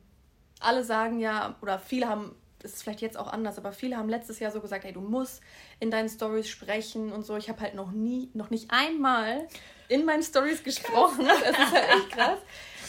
alle 0.59 0.83
sagen 0.83 1.19
ja, 1.19 1.55
oder 1.61 1.79
viele 1.79 2.07
haben, 2.07 2.35
ist 2.63 2.81
vielleicht 2.83 3.01
jetzt 3.01 3.17
auch 3.17 3.31
anders, 3.31 3.57
aber 3.57 3.71
viele 3.71 3.97
haben 3.97 4.09
letztes 4.09 4.39
Jahr 4.39 4.51
so 4.51 4.61
gesagt, 4.61 4.85
ey, 4.85 4.93
du 4.93 5.01
musst 5.01 5.41
in 5.79 5.91
deinen 5.91 6.09
Stories 6.09 6.49
sprechen 6.49 7.11
und 7.11 7.25
so. 7.25 7.37
Ich 7.37 7.49
habe 7.49 7.61
halt 7.61 7.75
noch 7.75 7.91
nie, 7.91 8.29
noch 8.33 8.49
nicht 8.49 8.71
einmal 8.71 9.47
in 9.87 10.05
meinen 10.05 10.23
Stories 10.23 10.63
gesprochen. 10.63 11.25
Krass. 11.25 11.41
Das 11.43 11.59
ist 11.59 11.73
halt 11.73 11.89
echt 11.89 12.11
krass. 12.11 12.39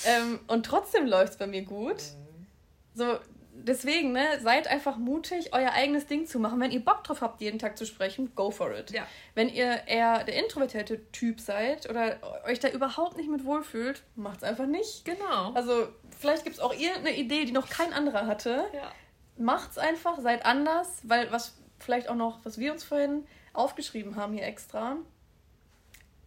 ähm, 0.07 0.41
und 0.47 0.65
trotzdem 0.65 1.07
läuft 1.07 1.33
es 1.33 1.39
bei 1.39 1.47
mir 1.47 1.63
gut. 1.63 1.97
Mhm. 1.97 2.47
So, 2.95 3.19
deswegen, 3.53 4.13
ne, 4.13 4.25
seid 4.41 4.69
einfach 4.69 4.97
mutig, 4.97 5.53
euer 5.53 5.73
eigenes 5.73 6.07
Ding 6.07 6.27
zu 6.27 6.39
machen. 6.39 6.61
Wenn 6.61 6.71
ihr 6.71 6.85
Bock 6.85 7.05
drauf 7.05 7.21
habt, 7.21 7.41
jeden 7.41 7.59
Tag 7.59 7.77
zu 7.77 7.85
sprechen, 7.85 8.35
go 8.35 8.51
for 8.51 8.73
it. 8.73 8.91
Ja. 8.91 9.07
Wenn 9.35 9.49
ihr 9.49 9.83
eher 9.87 10.25
der 10.25 10.43
introvertierte 10.43 11.11
Typ 11.13 11.41
seid 11.41 11.89
oder 11.91 12.19
euch 12.47 12.61
da 12.61 12.69
überhaupt 12.69 13.17
nicht 13.17 13.29
mit 13.29 13.45
wohlfühlt, 13.45 14.03
macht's 14.15 14.43
einfach 14.43 14.67
nicht. 14.67 15.05
Genau. 15.05 15.53
Also, 15.53 15.89
vielleicht 16.17 16.45
gibt 16.45 16.57
es 16.57 16.61
auch 16.61 16.75
ihr 16.75 16.95
eine 16.95 17.17
Idee, 17.17 17.45
die 17.45 17.53
noch 17.53 17.69
kein 17.69 17.93
anderer 17.93 18.27
hatte. 18.27 18.65
Ja. 18.73 18.93
Macht's 19.39 19.79
einfach, 19.79 20.19
seid 20.21 20.45
anders, 20.47 21.01
weil 21.05 21.31
was 21.31 21.55
vielleicht 21.79 22.09
auch 22.09 22.15
noch, 22.15 22.45
was 22.45 22.59
wir 22.59 22.73
uns 22.73 22.85
vorhin 22.85 23.27
aufgeschrieben 23.53 24.17
haben 24.17 24.33
hier 24.33 24.45
extra. 24.45 24.97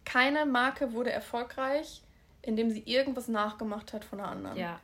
Keine 0.04 0.46
Marke 0.46 0.92
wurde 0.92 1.10
erfolgreich, 1.10 2.02
indem 2.42 2.70
sie 2.70 2.82
irgendwas 2.84 3.28
nachgemacht 3.28 3.92
hat 3.92 4.04
von 4.04 4.20
einer 4.20 4.28
anderen. 4.28 4.56
Ja. 4.56 4.80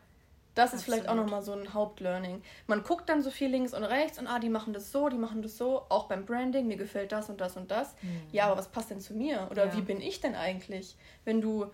Das 0.55 0.73
ist 0.73 0.81
Absolut. 0.81 1.01
vielleicht 1.01 1.09
auch 1.11 1.17
nochmal 1.17 1.43
so 1.43 1.53
ein 1.53 1.75
Hauptlearning. 1.75 2.43
Man 2.67 2.83
guckt 2.83 3.11
dann 3.11 3.23
so 3.23 3.31
viel 3.31 3.51
links 3.51 3.75
und 3.75 3.85
rechts 3.85 4.19
und 4.19 4.27
ah, 4.27 4.39
die 4.39 4.49
machen 4.49 4.73
das 4.73 4.91
so, 4.91 5.11
die 5.11 5.19
machen 5.19 5.43
das 5.43 5.59
so, 5.59 5.85
auch 5.91 6.05
beim 6.05 6.25
Branding, 6.25 6.67
mir 6.67 6.79
gefällt 6.79 7.13
das 7.13 7.29
und 7.29 7.43
das 7.43 7.59
und 7.59 7.71
das. 7.71 7.95
Mhm. 8.01 8.23
Ja, 8.33 8.47
aber 8.47 8.57
was 8.57 8.69
passt 8.69 8.91
denn 8.91 9.01
zu 9.01 9.13
mir? 9.13 9.49
Oder 9.51 9.67
ja. 9.67 9.77
wie 9.77 9.83
bin 9.83 10.01
ich 10.01 10.21
denn 10.21 10.35
eigentlich? 10.35 10.97
Wenn 11.27 11.43
du 11.43 11.67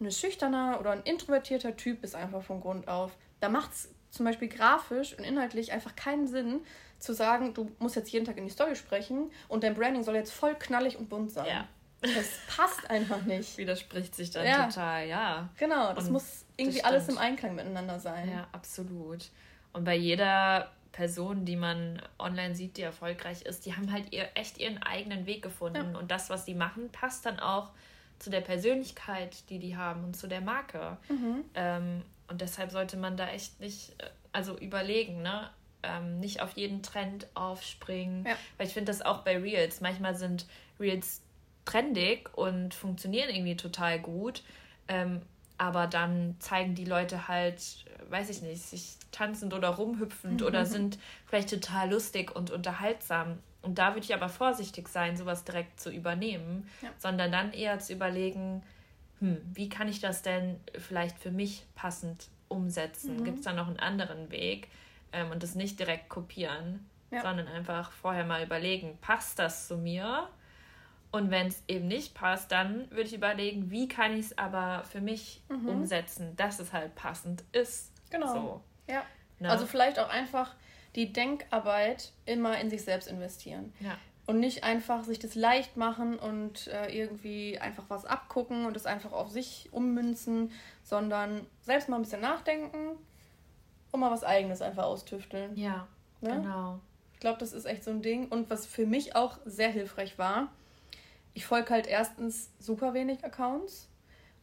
ein 0.00 0.10
schüchterner 0.10 0.78
oder 0.80 0.90
ein 0.90 1.02
introvertierter 1.02 1.76
Typ 1.76 2.00
bist, 2.00 2.14
einfach 2.14 2.42
von 2.42 2.60
Grund 2.60 2.88
auf, 2.88 3.16
da 3.40 3.48
macht 3.48 3.72
es 3.72 3.88
zum 4.10 4.24
Beispiel 4.24 4.48
grafisch 4.48 5.16
und 5.16 5.24
inhaltlich 5.24 5.72
einfach 5.72 5.94
keinen 5.94 6.26
Sinn, 6.26 6.60
zu 6.98 7.14
sagen, 7.14 7.54
du 7.54 7.70
musst 7.78 7.96
jetzt 7.96 8.10
jeden 8.12 8.26
Tag 8.26 8.36
in 8.36 8.44
die 8.44 8.50
Story 8.50 8.76
sprechen 8.76 9.30
und 9.48 9.64
dein 9.64 9.74
Branding 9.74 10.02
soll 10.02 10.16
jetzt 10.16 10.32
voll 10.32 10.54
knallig 10.54 10.98
und 10.98 11.08
bunt 11.08 11.30
sein. 11.30 11.46
Ja. 11.46 11.68
Das 12.02 12.56
passt 12.56 12.88
einfach 12.90 13.22
nicht. 13.22 13.58
Widerspricht 13.58 14.14
sich 14.14 14.30
dann 14.30 14.46
ja. 14.46 14.66
total, 14.66 15.06
ja. 15.06 15.48
Genau, 15.58 15.92
das 15.92 16.06
und 16.06 16.12
muss 16.12 16.44
irgendwie 16.56 16.78
das 16.78 16.86
alles 16.86 17.08
im 17.08 17.18
Einklang 17.18 17.54
miteinander 17.54 17.98
sein. 17.98 18.30
Ja, 18.30 18.48
absolut. 18.52 19.30
Und 19.72 19.84
bei 19.84 19.96
jeder 19.96 20.70
Person, 20.92 21.44
die 21.44 21.56
man 21.56 22.02
online 22.18 22.54
sieht, 22.54 22.76
die 22.76 22.82
erfolgreich 22.82 23.42
ist, 23.42 23.66
die 23.66 23.76
haben 23.76 23.92
halt 23.92 24.12
ihr, 24.12 24.28
echt 24.34 24.58
ihren 24.58 24.82
eigenen 24.82 25.26
Weg 25.26 25.42
gefunden. 25.42 25.92
Ja. 25.92 25.98
Und 25.98 26.10
das, 26.10 26.30
was 26.30 26.46
sie 26.46 26.54
machen, 26.54 26.90
passt 26.90 27.26
dann 27.26 27.38
auch 27.38 27.70
zu 28.20 28.30
der 28.30 28.42
Persönlichkeit, 28.42 29.48
die 29.50 29.58
die 29.58 29.76
haben 29.76 30.04
und 30.04 30.16
zu 30.16 30.28
der 30.28 30.40
Marke. 30.40 30.98
Mhm. 31.08 31.44
Ähm, 31.54 32.02
und 32.28 32.40
deshalb 32.40 32.70
sollte 32.70 32.96
man 32.96 33.16
da 33.16 33.28
echt 33.28 33.58
nicht, 33.58 33.94
äh, 33.98 34.10
also 34.32 34.56
überlegen, 34.56 35.22
ne? 35.22 35.50
Ähm, 35.82 36.20
nicht 36.20 36.42
auf 36.42 36.52
jeden 36.56 36.82
Trend 36.82 37.26
aufspringen. 37.34 38.26
Ja. 38.26 38.36
Weil 38.58 38.66
ich 38.66 38.74
finde 38.74 38.92
das 38.92 39.00
auch 39.00 39.22
bei 39.22 39.38
Reels. 39.38 39.80
Manchmal 39.80 40.14
sind 40.14 40.46
Reels 40.78 41.22
trendig 41.64 42.36
und 42.36 42.74
funktionieren 42.74 43.30
irgendwie 43.30 43.56
total 43.56 43.98
gut. 43.98 44.42
Ähm, 44.88 45.22
aber 45.56 45.86
dann 45.86 46.36
zeigen 46.38 46.74
die 46.74 46.84
Leute 46.84 47.28
halt, 47.28 47.62
weiß 48.10 48.28
ich 48.28 48.42
nicht, 48.42 48.62
sich 48.62 48.96
tanzend 49.12 49.54
oder 49.54 49.68
rumhüpfend 49.68 50.42
mhm. 50.42 50.46
oder 50.46 50.66
sind 50.66 50.98
vielleicht 51.26 51.50
total 51.50 51.90
lustig 51.90 52.34
und 52.34 52.50
unterhaltsam. 52.50 53.38
Und 53.62 53.78
da 53.78 53.94
würde 53.94 54.04
ich 54.04 54.14
aber 54.14 54.28
vorsichtig 54.28 54.88
sein, 54.88 55.16
sowas 55.16 55.44
direkt 55.44 55.80
zu 55.80 55.90
übernehmen, 55.90 56.68
ja. 56.82 56.88
sondern 56.98 57.30
dann 57.30 57.52
eher 57.52 57.78
zu 57.78 57.92
überlegen, 57.92 58.62
hm, 59.20 59.40
wie 59.52 59.68
kann 59.68 59.88
ich 59.88 60.00
das 60.00 60.22
denn 60.22 60.58
vielleicht 60.78 61.18
für 61.18 61.30
mich 61.30 61.66
passend 61.74 62.28
umsetzen? 62.48 63.18
Mhm. 63.18 63.24
Gibt 63.24 63.38
es 63.40 63.44
da 63.44 63.52
noch 63.52 63.68
einen 63.68 63.78
anderen 63.78 64.30
Weg? 64.30 64.68
Ähm, 65.12 65.30
und 65.30 65.42
das 65.42 65.54
nicht 65.54 65.78
direkt 65.78 66.08
kopieren, 66.08 66.88
ja. 67.10 67.22
sondern 67.22 67.48
einfach 67.48 67.92
vorher 67.92 68.24
mal 68.24 68.42
überlegen, 68.42 68.96
passt 69.00 69.38
das 69.38 69.68
zu 69.68 69.76
mir? 69.76 70.28
Und 71.10 71.30
wenn 71.30 71.48
es 71.48 71.62
eben 71.66 71.88
nicht 71.88 72.14
passt, 72.14 72.52
dann 72.52 72.88
würde 72.90 73.02
ich 73.02 73.14
überlegen, 73.14 73.70
wie 73.70 73.88
kann 73.88 74.12
ich 74.16 74.26
es 74.26 74.38
aber 74.38 74.84
für 74.84 75.00
mich 75.00 75.42
mhm. 75.48 75.68
umsetzen, 75.68 76.36
dass 76.36 76.60
es 76.60 76.72
halt 76.72 76.94
passend 76.94 77.42
ist. 77.52 77.92
Genau. 78.10 78.32
So. 78.32 78.60
Ja. 78.86 79.02
Ne? 79.40 79.50
Also 79.50 79.66
vielleicht 79.66 79.98
auch 79.98 80.08
einfach 80.08 80.54
die 80.96 81.12
Denkarbeit 81.12 82.12
immer 82.26 82.58
in 82.60 82.70
sich 82.70 82.82
selbst 82.82 83.08
investieren. 83.08 83.72
Ja. 83.80 83.96
Und 84.26 84.38
nicht 84.38 84.62
einfach 84.62 85.02
sich 85.04 85.18
das 85.18 85.34
leicht 85.34 85.76
machen 85.76 86.18
und 86.18 86.68
äh, 86.68 86.88
irgendwie 86.96 87.58
einfach 87.58 87.84
was 87.88 88.04
abgucken 88.04 88.64
und 88.64 88.76
es 88.76 88.86
einfach 88.86 89.12
auf 89.12 89.30
sich 89.30 89.68
ummünzen, 89.72 90.52
sondern 90.84 91.46
selbst 91.62 91.88
mal 91.88 91.96
ein 91.96 92.02
bisschen 92.02 92.20
nachdenken 92.20 92.96
und 93.90 94.00
mal 94.00 94.10
was 94.10 94.22
Eigenes 94.22 94.62
einfach 94.62 94.84
austüfteln. 94.84 95.56
Ja, 95.56 95.88
ne? 96.20 96.36
genau. 96.36 96.80
Ich 97.14 97.20
glaube, 97.20 97.38
das 97.38 97.52
ist 97.52 97.64
echt 97.64 97.82
so 97.82 97.90
ein 97.90 98.02
Ding. 98.02 98.28
Und 98.28 98.50
was 98.50 98.66
für 98.66 98.86
mich 98.86 99.16
auch 99.16 99.38
sehr 99.44 99.68
hilfreich 99.68 100.16
war, 100.16 100.52
ich 101.34 101.44
folge 101.44 101.70
halt 101.70 101.86
erstens 101.86 102.50
super 102.58 102.94
wenig 102.94 103.24
Accounts 103.24 103.89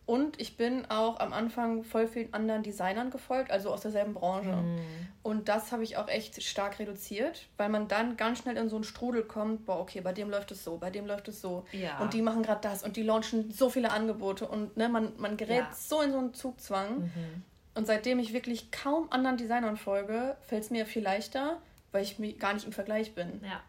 und 0.08 0.40
ich 0.40 0.56
bin 0.56 0.86
auch 0.86 1.20
am 1.20 1.34
Anfang 1.34 1.84
voll 1.84 2.08
vielen 2.08 2.34
anderen 2.34 2.64
Designern 2.64 3.12
gefolgt, 3.12 3.52
also 3.52 3.72
aus 3.72 3.82
derselben 3.82 4.14
Branche. 4.14 4.54
Mm. 4.54 4.80
Und 5.22 5.50
das 5.50 5.74
habe 5.74 5.84
ich 5.84 5.98
auch 5.98 6.08
echt 6.08 6.42
stark 6.42 6.80
reduziert, 6.80 7.46
weil 7.58 7.68
man 7.68 7.90
dann 7.90 8.16
ganz 8.16 8.40
schnell 8.40 8.56
in 8.56 8.70
so 8.70 8.78
einen 8.78 8.86
Strudel 8.86 9.24
kommt, 9.24 9.66
boah, 9.66 9.82
okay, 9.82 10.00
bei 10.00 10.14
dem 10.14 10.30
läuft 10.30 10.52
es 10.52 10.64
so, 10.64 10.78
bei 10.78 10.92
dem 10.92 11.08
läuft 11.08 11.28
es 11.28 11.42
so. 11.42 11.66
Ja. 11.74 12.00
Und 12.00 12.14
die 12.14 12.22
machen 12.22 12.42
gerade 12.42 12.62
das 12.62 12.84
und 12.84 12.96
die 12.96 13.04
launchen 13.04 13.52
so 13.52 13.70
viele 13.70 13.92
Angebote 13.92 14.48
und 14.48 14.78
ne, 14.78 14.88
man, 14.88 15.12
man 15.18 15.36
gerät 15.36 15.58
ja. 15.58 15.76
so 15.76 16.02
in 16.02 16.14
so 16.14 16.20
einen 16.20 16.34
Zugzwang. 16.34 17.00
Mhm. 17.00 17.44
Und 17.76 17.86
seitdem 17.86 18.20
ich 18.20 18.32
wirklich 18.32 18.72
kaum 18.72 19.12
anderen 19.12 19.36
Designern 19.36 19.76
folge, 19.76 20.38
fällt 20.40 20.64
es 20.64 20.70
mir 20.70 20.86
viel 20.86 21.04
leichter, 21.04 21.58
weil 21.92 22.04
ich 22.04 22.18
gar 22.40 22.54
nicht 22.54 22.66
im 22.66 22.72
Vergleich 22.72 23.14
bin. 23.14 23.42
Ja. 23.44 23.62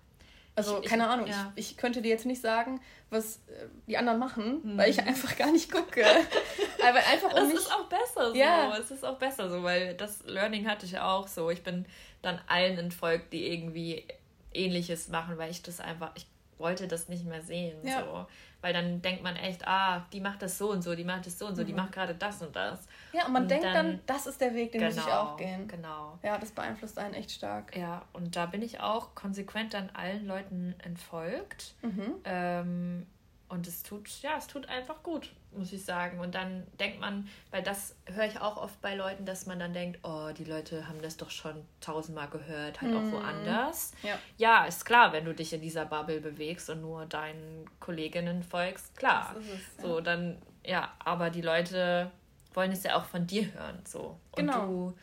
Also, 0.59 0.81
ich, 0.83 0.89
keine 0.89 1.05
ich, 1.05 1.09
Ahnung, 1.09 1.27
ja. 1.27 1.53
ich, 1.57 1.73
ich 1.73 1.77
könnte 1.77 2.03
dir 2.03 2.11
jetzt 2.11 2.27
nicht 2.27 2.41
sagen, 2.41 2.81
was 3.11 3.37
äh, 3.47 3.69
die 3.87 3.97
anderen 3.97 4.19
machen, 4.19 4.61
hm. 4.63 4.79
weil 4.79 4.91
ich 4.91 5.01
einfach 5.01 5.37
gar 5.37 5.51
nicht 5.51 5.71
gucke. 5.71 6.05
Aber 6.83 6.99
einfach 6.99 7.31
um 7.31 7.51
Das 7.51 7.61
ist 7.61 7.73
auch 7.73 7.89
besser 7.89 8.31
so. 8.31 8.35
Ja. 8.35 8.77
Es 8.77 8.91
ist 8.91 9.05
auch 9.05 9.19
besser 9.19 9.49
so, 9.49 9.63
weil 9.63 9.95
das 9.95 10.25
Learning 10.25 10.69
hatte 10.69 10.87
ich 10.87 10.99
auch 10.99 11.29
so. 11.29 11.51
Ich 11.51 11.63
bin 11.63 11.87
dann 12.23 12.41
allen 12.47 12.79
entfolgt, 12.79 13.33
die 13.33 13.47
irgendwie 13.47 14.07
ähnliches 14.53 15.09
machen, 15.09 15.39
weil 15.39 15.51
ich 15.51 15.63
das 15.63 15.81
einfach, 15.81 16.11
ich 16.15 16.27
wollte 16.59 16.89
das 16.89 17.09
nicht 17.09 17.25
mehr 17.25 17.43
sehen. 17.43 17.79
Ja. 17.83 18.01
So. 18.01 18.27
Weil 18.61 18.73
dann 18.73 19.01
denkt 19.03 19.23
man 19.23 19.37
echt, 19.37 19.67
ah, 19.69 20.05
die 20.13 20.21
macht 20.21 20.43
das 20.43 20.59
so 20.59 20.73
und 20.73 20.83
so, 20.83 20.97
die 20.97 21.05
macht 21.05 21.27
das 21.27 21.39
so 21.39 21.47
und 21.47 21.55
so, 21.55 21.63
mhm. 21.63 21.67
die 21.67 21.73
macht 21.73 21.93
gerade 21.93 22.15
das 22.15 22.43
und 22.43 22.57
das. 22.57 22.89
Ja, 23.13 23.27
und 23.27 23.33
man 23.33 23.43
und 23.43 23.51
denkt 23.51 23.65
dann, 23.65 23.75
dann, 23.75 24.01
das 24.07 24.27
ist 24.27 24.41
der 24.41 24.55
Weg, 24.55 24.73
den 24.73 24.81
genau, 24.81 24.95
muss 24.95 25.07
ich 25.07 25.13
auch 25.13 25.37
gehen. 25.37 25.69
Genau. 25.69 26.19
Ja, 26.23 26.39
das 26.39 26.51
beeinflusst 26.51 26.99
einen 26.99 27.15
echt 27.15 27.31
stark. 27.31 27.77
Ja, 27.77 28.05
und 28.13 28.35
da 28.35 28.47
bin 28.47 28.63
ich 28.63 28.81
auch 28.81 29.15
konsequent 29.15 29.75
dann 29.75 29.91
allen 29.91 30.27
Leuten 30.27 30.75
entfolgt. 30.83 31.75
Mhm. 31.83 32.15
Ähm, 32.25 33.07
und 33.49 33.67
es 33.67 33.83
tut, 33.83 34.09
ja, 34.23 34.37
es 34.37 34.47
tut 34.47 34.69
einfach 34.69 35.03
gut, 35.03 35.33
muss 35.53 35.73
ich 35.73 35.85
sagen. 35.85 36.21
Und 36.21 36.35
dann 36.35 36.67
denkt 36.79 37.01
man, 37.01 37.29
weil 37.51 37.63
das 37.63 37.97
höre 38.05 38.27
ich 38.27 38.41
auch 38.41 38.59
oft 38.59 38.81
bei 38.83 38.95
Leuten, 38.95 39.25
dass 39.25 39.47
man 39.47 39.59
dann 39.59 39.73
denkt, 39.73 40.01
oh, 40.03 40.31
die 40.37 40.45
Leute 40.45 40.87
haben 40.87 41.01
das 41.01 41.17
doch 41.17 41.31
schon 41.31 41.65
tausendmal 41.81 42.29
gehört, 42.29 42.83
halt 42.83 42.93
mhm. 42.93 42.97
auch 42.99 43.13
woanders. 43.13 43.93
Ja. 44.03 44.19
ja, 44.37 44.65
ist 44.67 44.85
klar, 44.85 45.13
wenn 45.13 45.25
du 45.25 45.33
dich 45.33 45.53
in 45.55 45.63
dieser 45.63 45.87
Bubble 45.87 46.21
bewegst 46.21 46.69
und 46.69 46.83
nur 46.83 47.07
deinen 47.07 47.65
Kolleginnen 47.81 48.43
folgst, 48.43 48.95
klar. 48.97 49.35
Es, 49.39 49.47
ja. 49.47 49.83
So, 49.83 50.01
dann, 50.01 50.37
ja, 50.65 50.93
aber 50.99 51.31
die 51.31 51.43
Leute 51.43 52.11
wollen 52.53 52.73
es 52.73 52.83
ja 52.83 52.97
auch 52.97 53.05
von 53.05 53.27
dir 53.27 53.53
hören, 53.55 53.81
so. 53.87 54.19
Und 54.33 54.47
genau. 54.47 54.67
du 54.67 54.99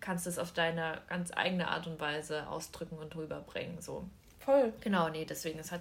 kannst 0.00 0.26
es 0.26 0.38
auf 0.38 0.52
deine 0.52 1.00
ganz 1.08 1.32
eigene 1.34 1.68
Art 1.68 1.86
und 1.86 1.98
Weise 1.98 2.46
ausdrücken 2.48 2.98
und 2.98 3.16
rüberbringen, 3.16 3.80
so. 3.80 4.06
Voll. 4.40 4.72
Genau, 4.82 5.08
nee, 5.08 5.24
deswegen, 5.24 5.58
es 5.58 5.72
hat 5.72 5.80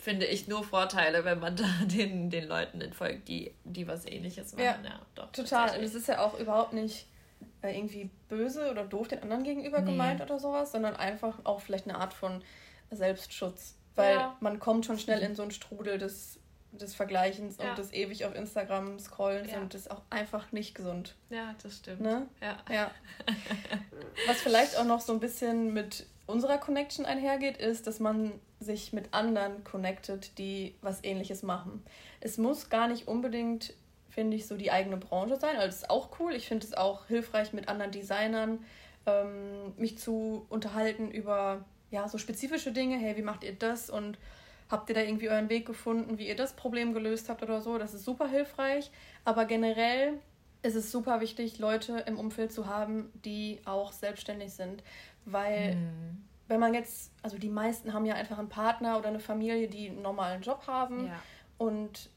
finde 0.00 0.26
ich, 0.26 0.48
nur 0.48 0.64
Vorteile, 0.64 1.24
wenn 1.24 1.38
man 1.38 1.56
da 1.56 1.68
den, 1.84 2.30
den 2.30 2.48
Leuten 2.48 2.80
entfolgt, 2.80 3.28
die, 3.28 3.54
die 3.64 3.86
was 3.86 4.06
ähnliches 4.06 4.52
machen. 4.52 4.64
Ja, 4.64 4.78
ja 4.82 5.00
doch. 5.14 5.30
Total. 5.32 5.76
Und 5.76 5.84
es 5.84 5.94
ist 5.94 6.08
ja 6.08 6.20
auch 6.24 6.38
überhaupt 6.38 6.72
nicht 6.72 7.06
äh, 7.62 7.76
irgendwie 7.76 8.10
böse 8.28 8.70
oder 8.70 8.84
doof 8.84 9.08
den 9.08 9.22
anderen 9.22 9.44
gegenüber 9.44 9.80
nee. 9.80 9.92
gemeint 9.92 10.20
oder 10.20 10.38
sowas, 10.38 10.72
sondern 10.72 10.96
einfach 10.96 11.38
auch 11.44 11.60
vielleicht 11.60 11.88
eine 11.88 11.98
Art 11.98 12.14
von 12.14 12.42
Selbstschutz. 12.90 13.76
Weil 13.94 14.16
ja. 14.16 14.36
man 14.40 14.58
kommt 14.58 14.86
schon 14.86 14.98
schnell 14.98 15.20
in 15.20 15.34
so 15.34 15.42
einen 15.42 15.50
Strudel 15.50 15.98
des, 15.98 16.38
des 16.72 16.94
Vergleichens 16.94 17.58
ja. 17.58 17.70
und 17.70 17.78
des 17.78 17.92
ewig 17.92 18.24
auf 18.24 18.34
Instagram 18.34 18.98
scrollens 18.98 19.52
und 19.54 19.74
das 19.74 19.82
ist 19.82 19.90
auch 19.90 20.00
einfach 20.08 20.52
nicht 20.52 20.74
gesund. 20.74 21.16
Ja, 21.28 21.54
das 21.62 21.76
stimmt. 21.76 22.00
Ne? 22.00 22.26
Ja. 22.40 22.56
ja. 22.72 22.90
Was 24.26 24.40
vielleicht 24.40 24.78
auch 24.78 24.84
noch 24.84 25.00
so 25.00 25.12
ein 25.12 25.20
bisschen 25.20 25.74
mit 25.74 26.06
unserer 26.26 26.58
Connection 26.58 27.04
einhergeht, 27.04 27.58
ist, 27.58 27.86
dass 27.86 27.98
man 27.98 28.32
sich 28.60 28.92
mit 28.92 29.12
anderen 29.12 29.64
connectet, 29.64 30.38
die 30.38 30.74
was 30.82 31.02
ähnliches 31.02 31.42
machen. 31.42 31.82
Es 32.20 32.38
muss 32.38 32.68
gar 32.68 32.88
nicht 32.88 33.08
unbedingt, 33.08 33.74
finde 34.10 34.36
ich, 34.36 34.46
so 34.46 34.56
die 34.56 34.70
eigene 34.70 34.98
Branche 34.98 35.36
sein. 35.36 35.56
Also 35.56 35.66
das 35.66 35.76
ist 35.76 35.90
auch 35.90 36.10
cool. 36.20 36.34
Ich 36.34 36.46
finde 36.46 36.66
es 36.66 36.74
auch 36.74 37.06
hilfreich, 37.06 37.52
mit 37.52 37.68
anderen 37.68 37.90
Designern 37.90 38.64
ähm, 39.06 39.72
mich 39.76 39.98
zu 39.98 40.46
unterhalten 40.50 41.10
über 41.10 41.64
ja, 41.90 42.08
so 42.08 42.18
spezifische 42.18 42.72
Dinge. 42.72 42.98
Hey, 42.98 43.16
wie 43.16 43.22
macht 43.22 43.44
ihr 43.44 43.54
das? 43.54 43.90
Und 43.90 44.18
habt 44.68 44.88
ihr 44.88 44.94
da 44.94 45.00
irgendwie 45.00 45.28
euren 45.28 45.48
Weg 45.48 45.66
gefunden, 45.66 46.18
wie 46.18 46.28
ihr 46.28 46.36
das 46.36 46.54
Problem 46.54 46.94
gelöst 46.94 47.28
habt 47.28 47.42
oder 47.42 47.60
so? 47.60 47.78
Das 47.78 47.94
ist 47.94 48.04
super 48.04 48.28
hilfreich. 48.28 48.90
Aber 49.24 49.44
generell 49.44 50.14
ist 50.62 50.76
es 50.76 50.92
super 50.92 51.20
wichtig, 51.20 51.58
Leute 51.58 52.04
im 52.06 52.18
Umfeld 52.18 52.52
zu 52.52 52.66
haben, 52.66 53.10
die 53.24 53.60
auch 53.64 53.92
selbstständig 53.92 54.52
sind. 54.52 54.82
Weil, 55.24 55.76
mhm. 55.76 56.24
Wenn 56.50 56.60
man 56.60 56.74
jetzt, 56.74 57.12
also 57.22 57.38
die 57.38 57.48
meisten 57.48 57.94
haben 57.94 58.04
ja 58.04 58.14
einfach 58.14 58.38
einen 58.38 58.48
Partner 58.48 58.98
oder 58.98 59.08
eine 59.08 59.20
Familie, 59.20 59.68
die 59.68 59.88
einen 59.88 60.02
normalen 60.02 60.42
Job 60.42 60.66
haben. 60.66 61.06
Ja. 61.06 61.20
Und 61.58 62.10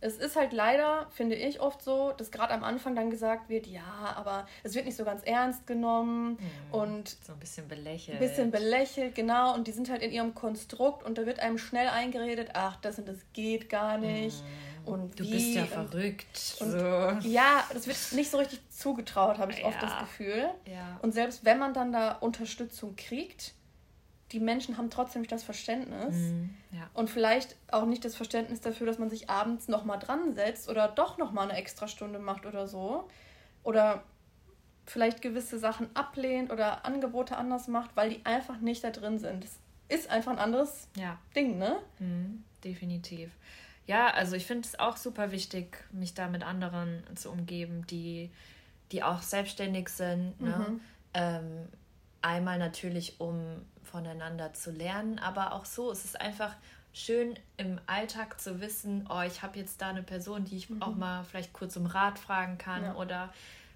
es 0.00 0.18
ist 0.18 0.36
halt 0.36 0.52
leider, 0.52 1.06
finde 1.10 1.36
ich, 1.36 1.60
oft 1.60 1.82
so, 1.82 2.12
dass 2.12 2.30
gerade 2.30 2.52
am 2.52 2.64
Anfang 2.64 2.94
dann 2.94 3.10
gesagt 3.10 3.48
wird, 3.48 3.66
ja, 3.66 4.14
aber 4.14 4.46
es 4.62 4.74
wird 4.74 4.84
nicht 4.84 4.96
so 4.96 5.04
ganz 5.04 5.22
ernst 5.22 5.66
genommen 5.66 6.32
mhm. 6.32 6.74
und 6.74 7.08
so 7.24 7.32
ein 7.32 7.38
bisschen 7.38 7.66
belächelt. 7.66 8.20
Ein 8.20 8.28
bisschen 8.28 8.50
belächelt, 8.50 9.14
genau. 9.14 9.54
Und 9.54 9.66
die 9.66 9.72
sind 9.72 9.88
halt 9.88 10.02
in 10.02 10.12
ihrem 10.12 10.34
Konstrukt 10.34 11.02
und 11.02 11.16
da 11.16 11.24
wird 11.24 11.40
einem 11.40 11.56
schnell 11.56 11.88
eingeredet, 11.88 12.50
ach, 12.52 12.76
das 12.76 12.98
und 12.98 13.08
das 13.08 13.18
geht 13.32 13.68
gar 13.68 13.96
nicht. 13.98 14.42
Mhm. 14.42 14.92
Und 14.92 15.18
du 15.18 15.24
wie? 15.24 15.30
bist 15.30 15.54
ja 15.54 15.64
verrückt. 15.64 16.56
Und, 16.60 16.70
so. 16.70 17.28
Ja, 17.28 17.64
das 17.72 17.86
wird 17.86 17.98
nicht 18.12 18.30
so 18.30 18.38
richtig 18.38 18.60
zugetraut, 18.70 19.38
habe 19.38 19.52
ich 19.52 19.60
ja. 19.60 19.66
oft 19.66 19.82
das 19.82 19.98
Gefühl. 19.98 20.48
Ja. 20.66 20.98
Und 21.02 21.12
selbst 21.12 21.44
wenn 21.44 21.58
man 21.58 21.74
dann 21.74 21.92
da 21.92 22.12
Unterstützung 22.12 22.94
kriegt, 22.94 23.54
die 24.32 24.40
Menschen 24.40 24.76
haben 24.76 24.90
trotzdem 24.90 25.22
nicht 25.22 25.32
das 25.32 25.44
Verständnis 25.44 26.14
mhm, 26.14 26.50
ja. 26.72 26.90
und 26.94 27.08
vielleicht 27.08 27.56
auch 27.70 27.86
nicht 27.86 28.04
das 28.04 28.16
Verständnis 28.16 28.60
dafür, 28.60 28.86
dass 28.86 28.98
man 28.98 29.08
sich 29.08 29.30
abends 29.30 29.68
nochmal 29.68 29.98
dran 29.98 30.34
setzt 30.34 30.68
oder 30.68 30.88
doch 30.88 31.16
nochmal 31.16 31.48
eine 31.48 31.58
extra 31.58 31.86
Stunde 31.86 32.18
macht 32.18 32.44
oder 32.44 32.66
so. 32.66 33.08
Oder 33.62 34.02
vielleicht 34.84 35.22
gewisse 35.22 35.58
Sachen 35.58 35.94
ablehnt 35.94 36.50
oder 36.52 36.84
Angebote 36.84 37.36
anders 37.36 37.68
macht, 37.68 37.90
weil 37.94 38.10
die 38.10 38.24
einfach 38.24 38.60
nicht 38.60 38.84
da 38.84 38.90
drin 38.90 39.18
sind. 39.18 39.44
Das 39.44 39.58
ist 39.88 40.10
einfach 40.10 40.32
ein 40.32 40.38
anderes 40.38 40.88
ja. 40.96 41.18
Ding, 41.34 41.58
ne? 41.58 41.76
Mhm, 41.98 42.44
definitiv. 42.64 43.30
Ja, 43.86 44.08
also 44.08 44.34
ich 44.34 44.46
finde 44.46 44.66
es 44.66 44.78
auch 44.78 44.96
super 44.96 45.30
wichtig, 45.30 45.84
mich 45.92 46.14
da 46.14 46.28
mit 46.28 46.42
anderen 46.42 47.04
zu 47.14 47.30
umgeben, 47.30 47.86
die, 47.86 48.30
die 48.90 49.02
auch 49.02 49.22
selbstständig 49.22 49.88
sind. 49.88 50.40
Ne? 50.40 50.66
Mhm. 50.68 50.80
Ähm, 51.14 51.68
einmal 52.22 52.58
natürlich, 52.58 53.20
um 53.20 53.64
voneinander 53.82 54.52
zu 54.52 54.70
lernen, 54.70 55.18
aber 55.18 55.52
auch 55.52 55.64
so 55.64 55.90
ist 55.90 56.04
es 56.04 56.16
einfach 56.16 56.54
schön 56.92 57.38
im 57.56 57.78
Alltag 57.86 58.40
zu 58.40 58.60
wissen, 58.60 59.06
oh, 59.10 59.20
ich 59.20 59.42
habe 59.42 59.58
jetzt 59.58 59.82
da 59.82 59.90
eine 59.90 60.02
Person, 60.02 60.44
die 60.44 60.56
ich 60.56 60.70
mhm. 60.70 60.82
auch 60.82 60.94
mal 60.94 61.24
vielleicht 61.24 61.52
kurz 61.52 61.76
um 61.76 61.86
Rat 61.86 62.18
fragen 62.18 62.56
kann 62.58 62.84
ja. 62.84 62.94
oder 62.94 63.32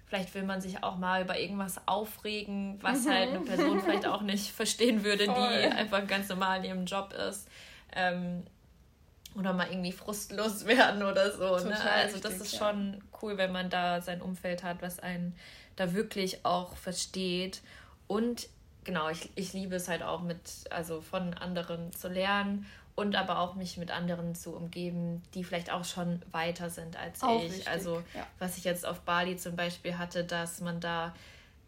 vielleicht 0.07 0.33
will 0.33 0.43
man 0.43 0.59
sich 0.59 0.83
auch 0.83 0.97
mal 0.97 1.21
über 1.21 1.39
irgendwas 1.39 1.87
aufregen, 1.87 2.79
was 2.81 3.05
mhm. 3.05 3.09
halt 3.11 3.29
eine 3.29 3.39
Person 3.41 3.79
vielleicht 3.81 4.07
auch 4.07 4.21
nicht 4.21 4.51
verstehen 4.55 5.03
würde, 5.03 5.25
Voll. 5.25 5.35
die 5.35 5.67
einfach 5.67 6.05
ganz 6.07 6.29
normal 6.29 6.59
in 6.59 6.63
ihrem 6.65 6.85
Job 6.85 7.13
ist. 7.13 7.47
Ähm, 7.93 8.43
oder 9.35 9.53
mal 9.53 9.67
irgendwie 9.69 9.91
frustlos 9.91 10.65
werden 10.67 11.03
oder 11.03 11.31
so. 11.31 11.57
Ne? 11.65 11.79
Also 11.79 12.19
das 12.19 12.41
ist 12.41 12.57
schon 12.57 12.93
ja. 12.93 12.99
cool, 13.21 13.37
wenn 13.37 13.51
man 13.51 13.69
da 13.69 14.01
sein 14.01 14.21
Umfeld 14.21 14.63
hat, 14.63 14.81
was 14.81 14.99
einen 14.99 15.35
da 15.75 15.93
wirklich 15.93 16.43
auch 16.43 16.75
versteht. 16.75 17.61
Und 18.11 18.49
genau, 18.83 19.07
ich, 19.07 19.29
ich 19.35 19.53
liebe 19.53 19.77
es 19.77 19.87
halt 19.87 20.03
auch 20.03 20.21
mit, 20.21 20.41
also 20.69 20.99
von 20.99 21.33
anderen 21.33 21.93
zu 21.93 22.09
lernen 22.09 22.65
und 22.93 23.15
aber 23.15 23.39
auch 23.39 23.55
mich 23.55 23.77
mit 23.77 23.89
anderen 23.89 24.35
zu 24.35 24.53
umgeben, 24.53 25.23
die 25.33 25.45
vielleicht 25.45 25.71
auch 25.71 25.85
schon 25.85 26.21
weiter 26.33 26.69
sind 26.69 26.97
als 26.97 27.23
auch 27.23 27.41
ich. 27.41 27.51
Richtig, 27.51 27.69
also 27.69 28.03
ja. 28.13 28.27
was 28.37 28.57
ich 28.57 28.65
jetzt 28.65 28.85
auf 28.85 28.99
Bali 28.99 29.37
zum 29.37 29.55
Beispiel 29.55 29.97
hatte, 29.97 30.25
dass 30.25 30.59
man 30.59 30.81
da, 30.81 31.15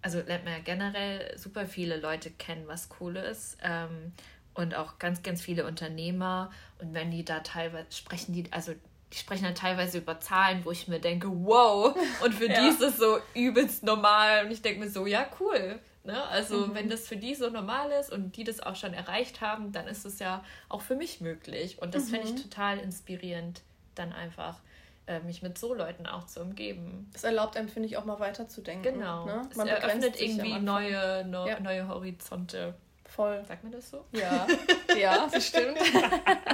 also 0.02 0.20
lernt 0.20 0.44
man 0.44 0.56
ja 0.56 0.60
generell 0.60 1.38
super 1.38 1.66
viele 1.66 1.96
Leute 1.96 2.30
kennen, 2.30 2.68
was 2.68 2.90
cool 3.00 3.16
ist. 3.16 3.56
Ähm, 3.64 4.12
und 4.54 4.76
auch 4.76 5.00
ganz, 5.00 5.24
ganz 5.24 5.42
viele 5.42 5.66
Unternehmer. 5.66 6.52
Und 6.80 6.94
wenn 6.94 7.10
die 7.10 7.24
da 7.24 7.40
teilweise 7.40 7.90
sprechen, 7.90 8.34
die, 8.34 8.52
also 8.52 8.74
die 9.14 9.18
sprechen 9.18 9.46
dann 9.46 9.56
teilweise 9.56 10.00
über 10.00 10.20
Zahlen, 10.20 10.66
wo 10.66 10.72
ich 10.72 10.90
mir 10.90 11.00
denke, 11.00 11.30
wow, 11.32 11.96
und 12.22 12.34
für 12.34 12.48
ja. 12.50 12.60
die 12.60 12.68
ist 12.68 12.82
das 12.82 12.98
so 12.98 13.20
übelst 13.34 13.84
normal. 13.84 14.44
Und 14.44 14.52
ich 14.52 14.62
denke 14.62 14.82
mir 14.82 14.90
so, 14.90 15.06
ja, 15.06 15.26
cool. 15.40 15.80
Ne? 16.04 16.22
Also 16.28 16.68
mhm. 16.68 16.76
wenn 16.76 16.90
das 16.90 17.08
für 17.08 17.16
die 17.16 17.34
so 17.34 17.50
normal 17.50 17.92
ist 17.92 18.12
und 18.12 18.36
die 18.36 18.44
das 18.44 18.60
auch 18.60 18.76
schon 18.76 18.94
erreicht 18.94 19.40
haben, 19.40 19.72
dann 19.72 19.88
ist 19.88 20.06
es 20.06 20.20
ja 20.20 20.44
auch 20.68 20.82
für 20.82 20.96
mich 20.96 21.22
möglich. 21.22 21.82
Und 21.82 21.96
das 21.96 22.06
mhm. 22.06 22.10
finde 22.10 22.28
ich 22.30 22.42
total 22.44 22.78
inspirierend, 22.80 23.62
dann 23.96 24.12
einfach 24.12 24.60
äh, 25.08 25.20
mich 25.22 25.42
mit 25.42 25.58
so 25.58 25.74
Leuten 25.74 26.06
auch 26.06 26.26
zu 26.26 26.42
umgeben. 26.42 27.10
Das 27.14 27.24
erlaubt 27.24 27.56
einem, 27.58 27.70
finde 27.70 27.88
ich, 27.88 27.98
auch 27.98 28.06
mal 28.06 28.20
weiterzudenken. 28.20 28.94
Genau. 28.94 29.26
Ne? 29.26 29.42
Man 29.56 29.68
es 29.68 29.74
eröffnet 29.74 30.22
irgendwie 30.22 30.60
neue, 30.60 31.26
no, 31.26 31.48
ja. 31.48 31.60
neue 31.60 31.88
Horizonte. 31.88 32.74
Voll. 33.06 33.44
Sagt 33.46 33.64
man 33.64 33.72
das 33.72 33.90
so? 33.90 34.04
Ja, 34.12 34.48
ja, 34.98 35.28
das 35.32 35.48
stimmt. 35.48 35.78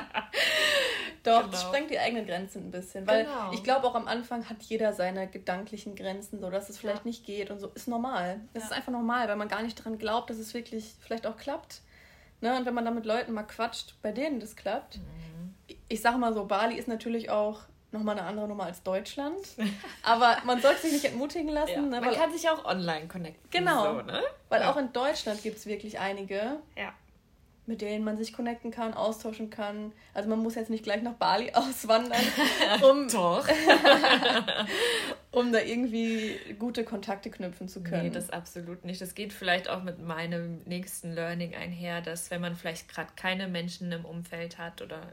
Doch, 1.30 1.42
genau. 1.42 1.52
das 1.52 1.62
sprengt 1.62 1.92
die 1.92 2.00
eigenen 2.00 2.26
Grenzen 2.26 2.66
ein 2.68 2.72
bisschen. 2.72 3.06
Weil 3.08 3.26
genau. 3.26 3.52
ich 3.52 3.64
glaube, 3.64 3.88
auch 3.88 3.96
am 3.96 4.08
Anfang 4.08 4.50
hat 4.50 4.62
jeder 4.64 4.94
seine 4.94 5.28
gedanklichen 5.28 5.96
Grenzen, 5.96 6.40
so 6.40 6.50
dass 6.50 6.70
es 6.70 6.78
vielleicht 6.78 7.06
ja. 7.06 7.08
nicht 7.08 7.26
geht 7.26 7.52
und 7.52 7.60
so. 7.60 7.68
Ist 7.76 7.88
normal. 7.88 8.42
Es 8.54 8.64
ja. 8.64 8.68
ist 8.68 8.74
einfach 8.74 8.92
normal, 8.92 9.28
weil 9.28 9.36
man 9.36 9.48
gar 9.48 9.62
nicht 9.62 9.80
daran 9.80 9.98
glaubt, 9.98 10.30
dass 10.30 10.38
es 10.38 10.54
wirklich 10.54 10.96
vielleicht 11.00 11.28
auch 11.28 11.38
klappt. 11.38 11.82
Ne? 12.42 12.58
Und 12.58 12.66
wenn 12.66 12.74
man 12.74 12.86
dann 12.86 12.96
mit 12.96 13.06
Leuten 13.06 13.34
mal 13.34 13.44
quatscht, 13.44 13.96
bei 14.02 14.12
denen 14.12 14.40
das 14.40 14.56
klappt. 14.56 14.98
Mhm. 14.98 15.78
Ich 15.88 16.02
sage 16.02 16.18
mal 16.18 16.34
so, 16.34 16.46
Bali 16.46 16.76
ist 16.76 16.88
natürlich 16.88 17.30
auch 17.30 17.62
nochmal 17.92 18.18
eine 18.18 18.28
andere 18.28 18.48
Nummer 18.48 18.66
als 18.66 18.84
Deutschland. 18.84 19.40
Aber 20.04 20.38
man 20.46 20.62
sollte 20.62 20.82
sich 20.82 20.94
nicht 20.94 21.06
entmutigen 21.06 21.50
lassen. 21.50 21.72
Ja. 21.72 21.82
Ne, 21.82 22.02
man 22.02 22.14
kann 22.14 22.32
sich 22.32 22.50
auch 22.50 22.66
online 22.66 23.08
connecten. 23.08 23.50
Genau. 23.52 23.96
So, 23.96 24.02
ne? 24.02 24.22
Weil 24.50 24.64
auch 24.64 24.78
in 24.78 24.92
Deutschland 24.94 25.44
gibt 25.44 25.58
es 25.58 25.66
wirklich 25.66 26.00
einige. 26.00 26.58
Ja 26.76 26.94
mit 27.70 27.82
denen 27.82 28.04
man 28.04 28.18
sich 28.18 28.34
connecten 28.34 28.72
kann, 28.72 28.96
austauschen 28.96 29.52
kann. 29.52 29.94
Also 30.16 30.28
man 30.28 30.40
muss 30.40 30.56
jetzt 30.56 30.72
nicht 30.72 30.84
gleich 30.84 31.04
nach 31.04 31.14
Bali 31.14 31.52
auswandern, 31.54 32.20
um, 32.82 33.08
um 35.32 35.54
da 35.54 35.60
irgendwie 35.60 36.36
gute 36.58 36.84
Kontakte 36.84 37.30
knüpfen 37.30 37.70
zu 37.70 37.84
können. 37.84 38.06
Nee, 38.06 38.10
das 38.10 38.32
absolut 38.32 38.86
nicht. 38.86 39.00
Das 39.00 39.14
geht 39.14 39.34
vielleicht 39.34 39.70
auch 39.70 39.84
mit 39.84 40.00
meinem 40.00 40.64
nächsten 40.66 41.14
Learning 41.14 41.54
einher, 41.54 42.02
dass 42.02 42.32
wenn 42.32 42.42
man 42.42 42.56
vielleicht 42.56 42.90
gerade 42.90 43.12
keine 43.16 43.48
Menschen 43.48 43.92
im 43.92 44.04
Umfeld 44.04 44.58
hat 44.58 44.82
oder 44.82 45.04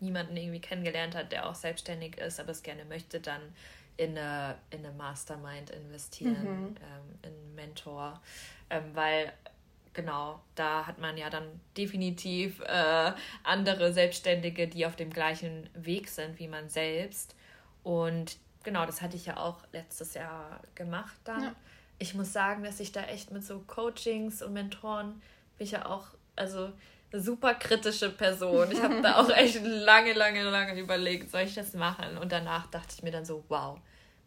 niemanden 0.00 0.36
irgendwie 0.36 0.60
kennengelernt 0.60 1.14
hat, 1.14 1.32
der 1.32 1.48
auch 1.48 1.54
selbstständig 1.54 2.18
ist, 2.18 2.40
aber 2.40 2.50
es 2.50 2.62
gerne 2.62 2.84
möchte, 2.84 3.20
dann 3.20 3.40
in 3.96 4.18
eine, 4.18 4.56
in 4.68 4.84
eine 4.84 4.94
Mastermind 4.94 5.70
investieren, 5.70 6.42
mhm. 6.42 6.76
ähm, 6.76 7.18
in 7.22 7.30
einen 7.30 7.54
Mentor. 7.54 8.20
Ähm, 8.68 8.84
weil 8.92 9.32
genau, 9.94 10.40
da 10.54 10.86
hat 10.86 10.98
man 10.98 11.16
ja 11.16 11.30
dann 11.30 11.60
definitiv 11.76 12.60
äh, 12.60 13.12
andere 13.44 13.92
Selbstständige, 13.92 14.68
die 14.68 14.86
auf 14.86 14.96
dem 14.96 15.10
gleichen 15.10 15.68
Weg 15.74 16.08
sind 16.08 16.38
wie 16.38 16.48
man 16.48 16.68
selbst. 16.68 17.34
Und 17.82 18.36
genau, 18.62 18.86
das 18.86 19.02
hatte 19.02 19.16
ich 19.16 19.26
ja 19.26 19.36
auch 19.36 19.58
letztes 19.72 20.14
Jahr 20.14 20.60
gemacht 20.74 21.16
dann. 21.24 21.42
Ja. 21.42 21.54
Ich 21.98 22.14
muss 22.14 22.32
sagen, 22.32 22.64
dass 22.64 22.80
ich 22.80 22.92
da 22.92 23.02
echt 23.04 23.30
mit 23.30 23.44
so 23.44 23.60
Coachings 23.60 24.42
und 24.42 24.52
Mentoren 24.52 25.20
bin 25.58 25.66
ich 25.66 25.72
ja 25.72 25.86
auch, 25.86 26.06
also 26.36 26.72
eine 27.12 27.22
super 27.22 27.54
kritische 27.54 28.10
Person. 28.10 28.72
Ich 28.72 28.82
habe 28.82 29.02
da 29.02 29.16
auch 29.16 29.28
echt 29.36 29.62
lange, 29.62 30.14
lange, 30.14 30.42
lange 30.42 30.78
überlegt, 30.80 31.30
soll 31.30 31.42
ich 31.42 31.54
das 31.54 31.74
machen? 31.74 32.16
Und 32.18 32.32
danach 32.32 32.66
dachte 32.68 32.94
ich 32.96 33.02
mir 33.02 33.10
dann 33.12 33.24
so, 33.24 33.44
wow, 33.48 33.78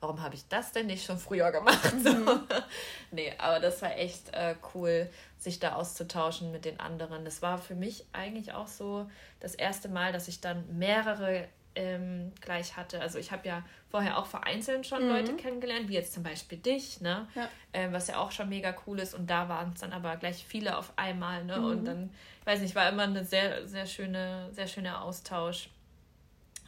warum 0.06 0.22
habe 0.22 0.36
ich 0.36 0.48
das 0.48 0.72
denn 0.72 0.86
nicht 0.86 1.04
schon 1.04 1.18
früher 1.18 1.52
gemacht? 1.52 1.94
Mhm. 1.96 2.42
nee, 3.12 3.34
aber 3.40 3.60
das 3.60 3.82
war 3.82 3.98
echt 3.98 4.32
äh, 4.34 4.54
cool, 4.76 5.10
sich 5.40 5.60
da 5.60 5.74
auszutauschen 5.74 6.52
mit 6.52 6.64
den 6.64 6.80
anderen. 6.80 7.26
Das 7.26 7.42
war 7.42 7.58
für 7.58 7.74
mich 7.74 8.06
eigentlich 8.14 8.54
auch 8.54 8.68
so 8.68 9.10
das 9.40 9.56
erste 9.56 9.90
Mal, 9.90 10.14
dass 10.14 10.28
ich 10.28 10.42
dann 10.42 10.64
mehrere 10.78 11.48
ähm, 11.74 12.34
gleich 12.40 12.78
hatte. 12.78 13.02
Also 13.02 13.18
ich 13.18 13.32
habe 13.32 13.48
ja 13.48 13.66
vorher 13.90 14.20
auch 14.20 14.28
vereinzelt 14.28 14.86
schon 14.86 15.06
mhm. 15.06 15.10
Leute 15.10 15.34
kennengelernt, 15.34 15.90
wie 15.90 15.96
jetzt 15.96 16.14
zum 16.14 16.22
Beispiel 16.22 16.60
dich, 16.60 17.02
ne? 17.02 17.28
Ja. 17.34 17.50
Ähm, 17.74 17.92
was 17.92 18.08
ja 18.08 18.20
auch 18.20 18.32
schon 18.32 18.48
mega 18.48 18.76
cool 18.86 19.00
ist. 19.00 19.16
Und 19.16 19.28
da 19.28 19.50
waren 19.50 19.72
es 19.74 19.82
dann 19.82 19.92
aber 19.92 20.18
gleich 20.18 20.46
viele 20.48 20.78
auf 20.78 20.94
einmal, 20.98 21.44
ne? 21.46 21.58
Mhm. 21.58 21.66
Und 21.66 21.86
dann, 21.86 22.12
weiß 22.44 22.62
nicht, 22.62 22.76
war 22.76 22.88
immer 22.88 23.04
eine 23.04 23.26
sehr, 23.26 23.68
sehr 23.68 23.88
schöne, 23.88 24.50
sehr 24.52 24.68
schöner 24.68 25.02
Austausch 25.02 25.70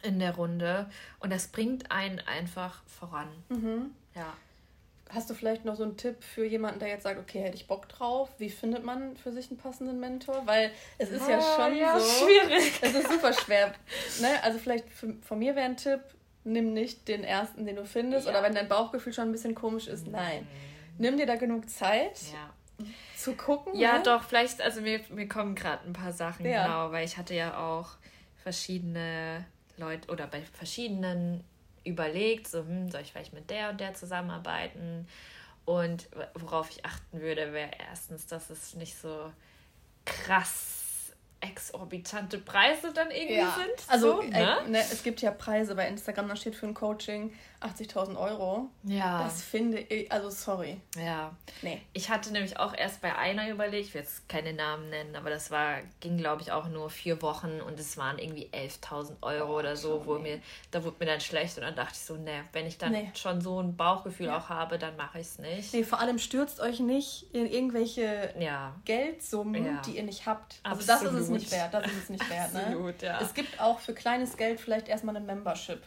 in 0.02 0.18
der 0.18 0.34
Runde. 0.34 0.90
Und 1.20 1.32
das 1.32 1.48
bringt 1.48 1.90
einen 1.90 2.20
einfach 2.20 2.82
voran. 2.86 3.28
Mhm. 3.48 3.90
Ja. 4.14 4.32
hast 5.10 5.30
du 5.30 5.34
vielleicht 5.34 5.64
noch 5.64 5.76
so 5.76 5.84
einen 5.84 5.96
Tipp 5.96 6.22
für 6.22 6.44
jemanden, 6.44 6.80
der 6.80 6.88
jetzt 6.88 7.04
sagt, 7.04 7.18
okay, 7.18 7.40
hätte 7.40 7.56
ich 7.56 7.66
Bock 7.66 7.88
drauf? 7.88 8.28
Wie 8.38 8.50
findet 8.50 8.84
man 8.84 9.16
für 9.16 9.32
sich 9.32 9.50
einen 9.50 9.58
passenden 9.58 10.00
Mentor? 10.00 10.42
Weil 10.46 10.70
es 10.98 11.10
ist 11.10 11.22
ah, 11.22 11.30
ja 11.30 11.40
schon 11.40 11.76
ja, 11.76 11.98
so. 11.98 12.26
Schwierig. 12.26 12.72
Es 12.82 12.94
ist 12.94 13.10
super 13.10 13.32
schwer. 13.32 13.72
ne? 14.20 14.42
Also 14.42 14.58
vielleicht 14.58 14.86
von 14.90 15.38
mir 15.38 15.54
wäre 15.56 15.66
ein 15.66 15.76
Tipp, 15.76 16.00
nimm 16.44 16.72
nicht 16.72 17.08
den 17.08 17.24
ersten, 17.24 17.64
den 17.64 17.76
du 17.76 17.86
findest. 17.86 18.26
Ja. 18.26 18.32
Oder 18.32 18.42
wenn 18.42 18.54
dein 18.54 18.68
Bauchgefühl 18.68 19.12
schon 19.12 19.28
ein 19.28 19.32
bisschen 19.32 19.54
komisch 19.54 19.86
ist, 19.86 20.06
nein. 20.06 20.46
Nimm 20.98 21.16
dir 21.16 21.26
da 21.26 21.36
genug 21.36 21.70
Zeit. 21.70 22.20
Ja. 22.32 22.86
Zu 23.16 23.34
gucken. 23.34 23.74
Ja, 23.76 23.98
ne? 23.98 24.02
doch, 24.04 24.22
vielleicht, 24.24 24.60
also 24.60 24.80
mir, 24.80 25.00
mir 25.10 25.28
kommen 25.28 25.54
gerade 25.54 25.86
ein 25.86 25.92
paar 25.92 26.12
Sachen, 26.12 26.46
ja. 26.46 26.64
genau, 26.64 26.92
weil 26.92 27.04
ich 27.04 27.16
hatte 27.16 27.34
ja 27.34 27.58
auch 27.58 27.90
verschiedene 28.42 29.44
Leute 29.78 30.10
oder 30.10 30.26
bei 30.26 30.42
verschiedenen 30.42 31.44
überlegt, 31.84 32.48
so, 32.48 32.60
hm, 32.60 32.90
soll 32.90 33.00
ich 33.02 33.12
vielleicht 33.12 33.32
mit 33.32 33.50
der 33.50 33.70
und 33.70 33.80
der 33.80 33.94
zusammenarbeiten? 33.94 35.06
Und 35.64 36.08
worauf 36.34 36.70
ich 36.70 36.84
achten 36.84 37.20
würde, 37.20 37.52
wäre 37.52 37.70
erstens, 37.90 38.26
dass 38.26 38.50
es 38.50 38.74
nicht 38.74 38.96
so 38.96 39.32
krass 40.04 40.78
exorbitante 41.40 42.38
Preise 42.38 42.92
dann 42.92 43.10
irgendwie 43.10 43.36
ja. 43.36 43.54
sind. 43.54 43.88
Also 43.88 44.22
so, 44.22 44.22
ne? 44.22 44.58
Äh, 44.64 44.68
ne, 44.68 44.78
es 44.78 45.02
gibt 45.02 45.20
ja 45.20 45.30
Preise 45.30 45.74
bei 45.74 45.86
Instagram, 45.86 46.28
da 46.28 46.36
steht 46.36 46.56
für 46.56 46.66
ein 46.66 46.74
Coaching 46.74 47.32
80.000 47.60 48.16
Euro. 48.16 48.68
Ja. 48.84 49.24
Das 49.24 49.42
finde 49.42 49.80
ich, 49.80 50.10
also 50.12 50.30
sorry. 50.30 50.80
Ja. 50.96 51.34
Nee. 51.62 51.82
Ich 51.92 52.08
hatte 52.08 52.32
nämlich 52.32 52.58
auch 52.58 52.74
erst 52.74 53.00
bei 53.00 53.16
einer 53.16 53.48
überlegt, 53.50 53.88
ich 53.88 53.94
will 53.94 54.02
jetzt 54.02 54.28
keine 54.28 54.52
Namen 54.52 54.90
nennen, 54.90 55.16
aber 55.16 55.30
das 55.30 55.50
war, 55.50 55.78
ging 56.00 56.16
glaube 56.18 56.42
ich 56.42 56.52
auch 56.52 56.68
nur 56.68 56.88
vier 56.88 57.20
Wochen 57.20 57.60
und 57.60 57.80
es 57.80 57.96
waren 57.96 58.18
irgendwie 58.18 58.48
11.000 58.52 59.16
Euro 59.22 59.54
oh, 59.54 59.58
oder 59.58 59.76
so, 59.76 60.06
wo 60.06 60.16
nee. 60.16 60.36
mir, 60.36 60.42
da 60.70 60.84
wurde 60.84 60.96
mir 61.00 61.06
dann 61.06 61.20
schlecht 61.20 61.56
und 61.58 61.64
dann 61.64 61.74
dachte 61.74 61.94
ich 61.94 62.00
so, 62.00 62.16
ne, 62.16 62.44
wenn 62.52 62.66
ich 62.66 62.78
dann 62.78 62.92
nee. 62.92 63.10
schon 63.14 63.40
so 63.40 63.60
ein 63.60 63.76
Bauchgefühl 63.76 64.26
ja. 64.26 64.38
auch 64.38 64.48
habe, 64.48 64.78
dann 64.78 64.96
mache 64.96 65.18
ich 65.18 65.26
es 65.26 65.38
nicht. 65.38 65.74
Nee, 65.74 65.82
vor 65.82 66.00
allem 66.00 66.18
stürzt 66.18 66.60
euch 66.60 66.80
nicht 66.80 67.34
in 67.34 67.46
irgendwelche 67.46 68.34
ja. 68.38 68.74
Geldsummen, 68.84 69.64
ja. 69.64 69.82
die 69.84 69.96
ihr 69.96 70.04
nicht 70.04 70.26
habt. 70.26 70.60
Also 70.62 70.92
Absolut. 70.92 71.14
das 71.14 71.20
ist 71.20 71.26
es 71.26 71.30
nicht 71.30 71.50
wert, 71.50 71.74
das 71.74 71.86
ist 71.86 72.02
es 72.04 72.10
nicht 72.10 72.30
wert. 72.30 72.52
Ne? 72.52 72.60
Absolut, 72.66 73.02
ja. 73.02 73.20
Es 73.20 73.34
gibt 73.34 73.60
auch 73.60 73.80
für 73.80 73.94
kleines 73.94 74.36
Geld 74.36 74.60
vielleicht 74.60 74.88
erstmal 74.88 75.16
eine 75.16 75.24
Membership. 75.24 75.82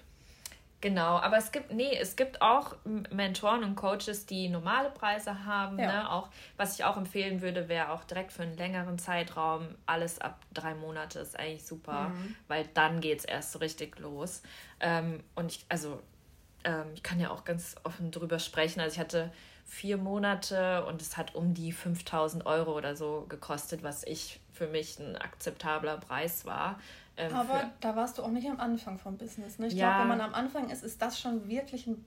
Genau, 0.82 1.20
aber 1.20 1.38
es 1.38 1.52
gibt, 1.52 1.72
nee, 1.72 1.96
es 1.96 2.15
gibt 2.15 2.41
auch 2.41 2.76
Mentoren 3.12 3.63
und 3.63 3.76
Coaches, 3.76 4.26
die 4.26 4.50
normale 4.50 4.89
Preise 4.89 5.46
haben. 5.46 5.78
Ja. 5.78 5.86
Ne? 5.86 6.12
Auch, 6.12 6.30
was 6.58 6.74
ich 6.74 6.84
auch 6.84 6.98
empfehlen 6.98 7.41
würde, 7.41 7.70
wäre 7.70 7.91
auch 7.91 8.04
direkt 8.04 8.34
für 8.34 8.41
einen 8.41 8.58
längeren 8.58 8.98
Zeitraum, 8.98 9.67
alles 9.86 10.20
ab 10.20 10.39
drei 10.54 10.74
Monate 10.74 11.20
ist 11.20 11.38
eigentlich 11.38 11.65
super, 11.65 12.10
mhm. 12.10 12.36
weil 12.48 12.67
dann 12.74 13.00
geht 13.00 13.20
es 13.20 13.26
erst 13.26 13.52
so 13.52 13.60
richtig 13.60 14.00
los. 14.00 14.41
Ähm, 14.80 15.24
und 15.36 15.52
ich, 15.52 15.65
also, 15.70 16.02
ähm, 16.63 16.88
ich 16.96 17.04
kann 17.04 17.20
ja 17.20 17.30
auch 17.30 17.44
ganz 17.44 17.76
offen 17.84 18.10
drüber 18.10 18.39
sprechen. 18.39 18.80
Also 18.80 18.96
ich 18.96 19.00
hatte 19.00 19.32
vier 19.65 19.98
Monate 19.98 20.84
und 20.86 21.00
es 21.02 21.15
hat 21.15 21.36
um 21.36 21.54
die 21.54 21.72
5000 21.72 22.46
Euro 22.48 22.76
oder 22.76 22.96
so 22.96 23.26
gekostet, 23.30 23.84
was 23.84 24.04
ich 24.04 24.39
für 24.52 24.67
mich 24.67 25.00
ein 25.00 25.15
akzeptabler 25.15 25.98
Preis 25.98 26.44
war. 26.46 26.80
Ähm, 27.22 27.36
Aber 27.36 27.72
da 27.80 27.96
warst 27.96 28.18
du 28.18 28.24
auch 28.24 28.32
nicht 28.32 28.50
am 28.50 28.60
Anfang 28.60 28.98
vom 28.98 29.18
Business. 29.18 29.60
Ne? 29.60 29.68
Ich 29.68 29.74
ja. 29.74 29.90
glaube, 29.90 30.02
wenn 30.02 30.18
man 30.18 30.22
am 30.22 30.34
Anfang 30.34 30.70
ist, 30.70 30.84
ist 30.84 31.02
das 31.02 31.20
schon 31.20 31.48
wirklich 31.48 31.88
ein 31.88 32.04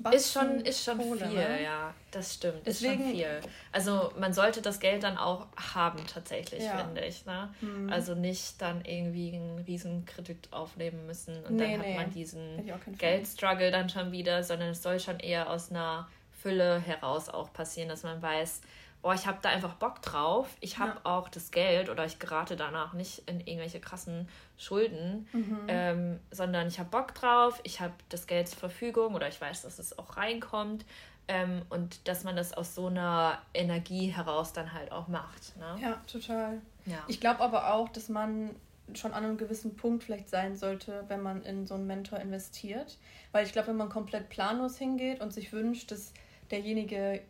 Batzen 0.00 0.18
ist 0.18 0.32
schon, 0.32 0.60
ist 0.60 0.84
schon 0.84 0.98
Kohle, 0.98 1.26
viel, 1.26 1.38
ne? 1.38 1.62
ja, 1.62 1.92
das 2.12 2.34
stimmt. 2.34 2.64
Deswegen, 2.66 3.00
ist 3.00 3.00
schon 3.00 3.16
viel. 3.16 3.40
Also 3.72 4.12
man 4.18 4.32
sollte 4.32 4.62
das 4.62 4.78
Geld 4.78 5.02
dann 5.02 5.18
auch 5.18 5.48
haben 5.56 5.98
tatsächlich, 6.06 6.62
ja. 6.62 6.78
finde 6.78 7.04
ich. 7.04 7.26
Ne? 7.26 7.52
Mhm. 7.60 7.90
Also 7.90 8.14
nicht 8.14 8.60
dann 8.62 8.84
irgendwie 8.84 9.34
einen 9.34 9.58
riesen 9.66 10.04
Kredit 10.04 10.52
aufnehmen 10.52 11.06
müssen 11.06 11.44
und 11.44 11.56
nee, 11.56 11.72
dann 11.72 11.80
hat 11.80 11.86
nee. 11.86 11.96
man 11.96 12.10
diesen 12.10 12.70
Geldstruggle 12.96 13.70
dann 13.70 13.88
schon 13.88 14.12
wieder, 14.12 14.44
sondern 14.44 14.68
es 14.68 14.82
soll 14.82 15.00
schon 15.00 15.18
eher 15.18 15.50
aus 15.50 15.70
einer 15.70 16.08
Fülle 16.30 16.78
heraus 16.78 17.28
auch 17.28 17.52
passieren, 17.52 17.88
dass 17.88 18.04
man 18.04 18.22
weiß, 18.22 18.60
oh, 19.02 19.12
ich 19.12 19.26
habe 19.26 19.38
da 19.42 19.48
einfach 19.50 19.74
Bock 19.74 20.02
drauf, 20.02 20.48
ich 20.60 20.78
habe 20.78 20.92
ja. 20.92 21.00
auch 21.04 21.28
das 21.28 21.50
Geld 21.50 21.88
oder 21.88 22.04
ich 22.04 22.18
gerate 22.18 22.56
danach 22.56 22.92
nicht 22.92 23.28
in 23.28 23.40
irgendwelche 23.40 23.80
krassen 23.80 24.28
Schulden, 24.56 25.28
mhm. 25.32 25.60
ähm, 25.68 26.20
sondern 26.30 26.68
ich 26.68 26.78
habe 26.78 26.90
Bock 26.90 27.14
drauf, 27.14 27.60
ich 27.62 27.80
habe 27.80 27.94
das 28.08 28.26
Geld 28.26 28.48
zur 28.48 28.58
Verfügung 28.58 29.14
oder 29.14 29.28
ich 29.28 29.40
weiß, 29.40 29.62
dass 29.62 29.78
es 29.78 29.98
auch 29.98 30.16
reinkommt 30.16 30.84
ähm, 31.28 31.62
und 31.70 32.08
dass 32.08 32.24
man 32.24 32.36
das 32.36 32.52
aus 32.54 32.74
so 32.74 32.86
einer 32.86 33.38
Energie 33.54 34.08
heraus 34.08 34.52
dann 34.52 34.72
halt 34.72 34.90
auch 34.90 35.08
macht. 35.08 35.56
Ne? 35.56 35.76
Ja, 35.80 36.02
total. 36.10 36.60
Ja. 36.86 36.98
Ich 37.06 37.20
glaube 37.20 37.40
aber 37.40 37.74
auch, 37.74 37.88
dass 37.90 38.08
man 38.08 38.56
schon 38.94 39.12
an 39.12 39.24
einem 39.24 39.36
gewissen 39.36 39.76
Punkt 39.76 40.04
vielleicht 40.04 40.30
sein 40.30 40.56
sollte, 40.56 41.04
wenn 41.08 41.22
man 41.22 41.42
in 41.42 41.66
so 41.66 41.74
einen 41.74 41.86
Mentor 41.86 42.18
investiert. 42.20 42.96
Weil 43.32 43.44
ich 43.44 43.52
glaube, 43.52 43.68
wenn 43.68 43.76
man 43.76 43.90
komplett 43.90 44.30
planlos 44.30 44.78
hingeht 44.78 45.20
und 45.20 45.32
sich 45.32 45.52
wünscht, 45.52 45.90
dass 45.90 46.14
derjenige 46.50 47.20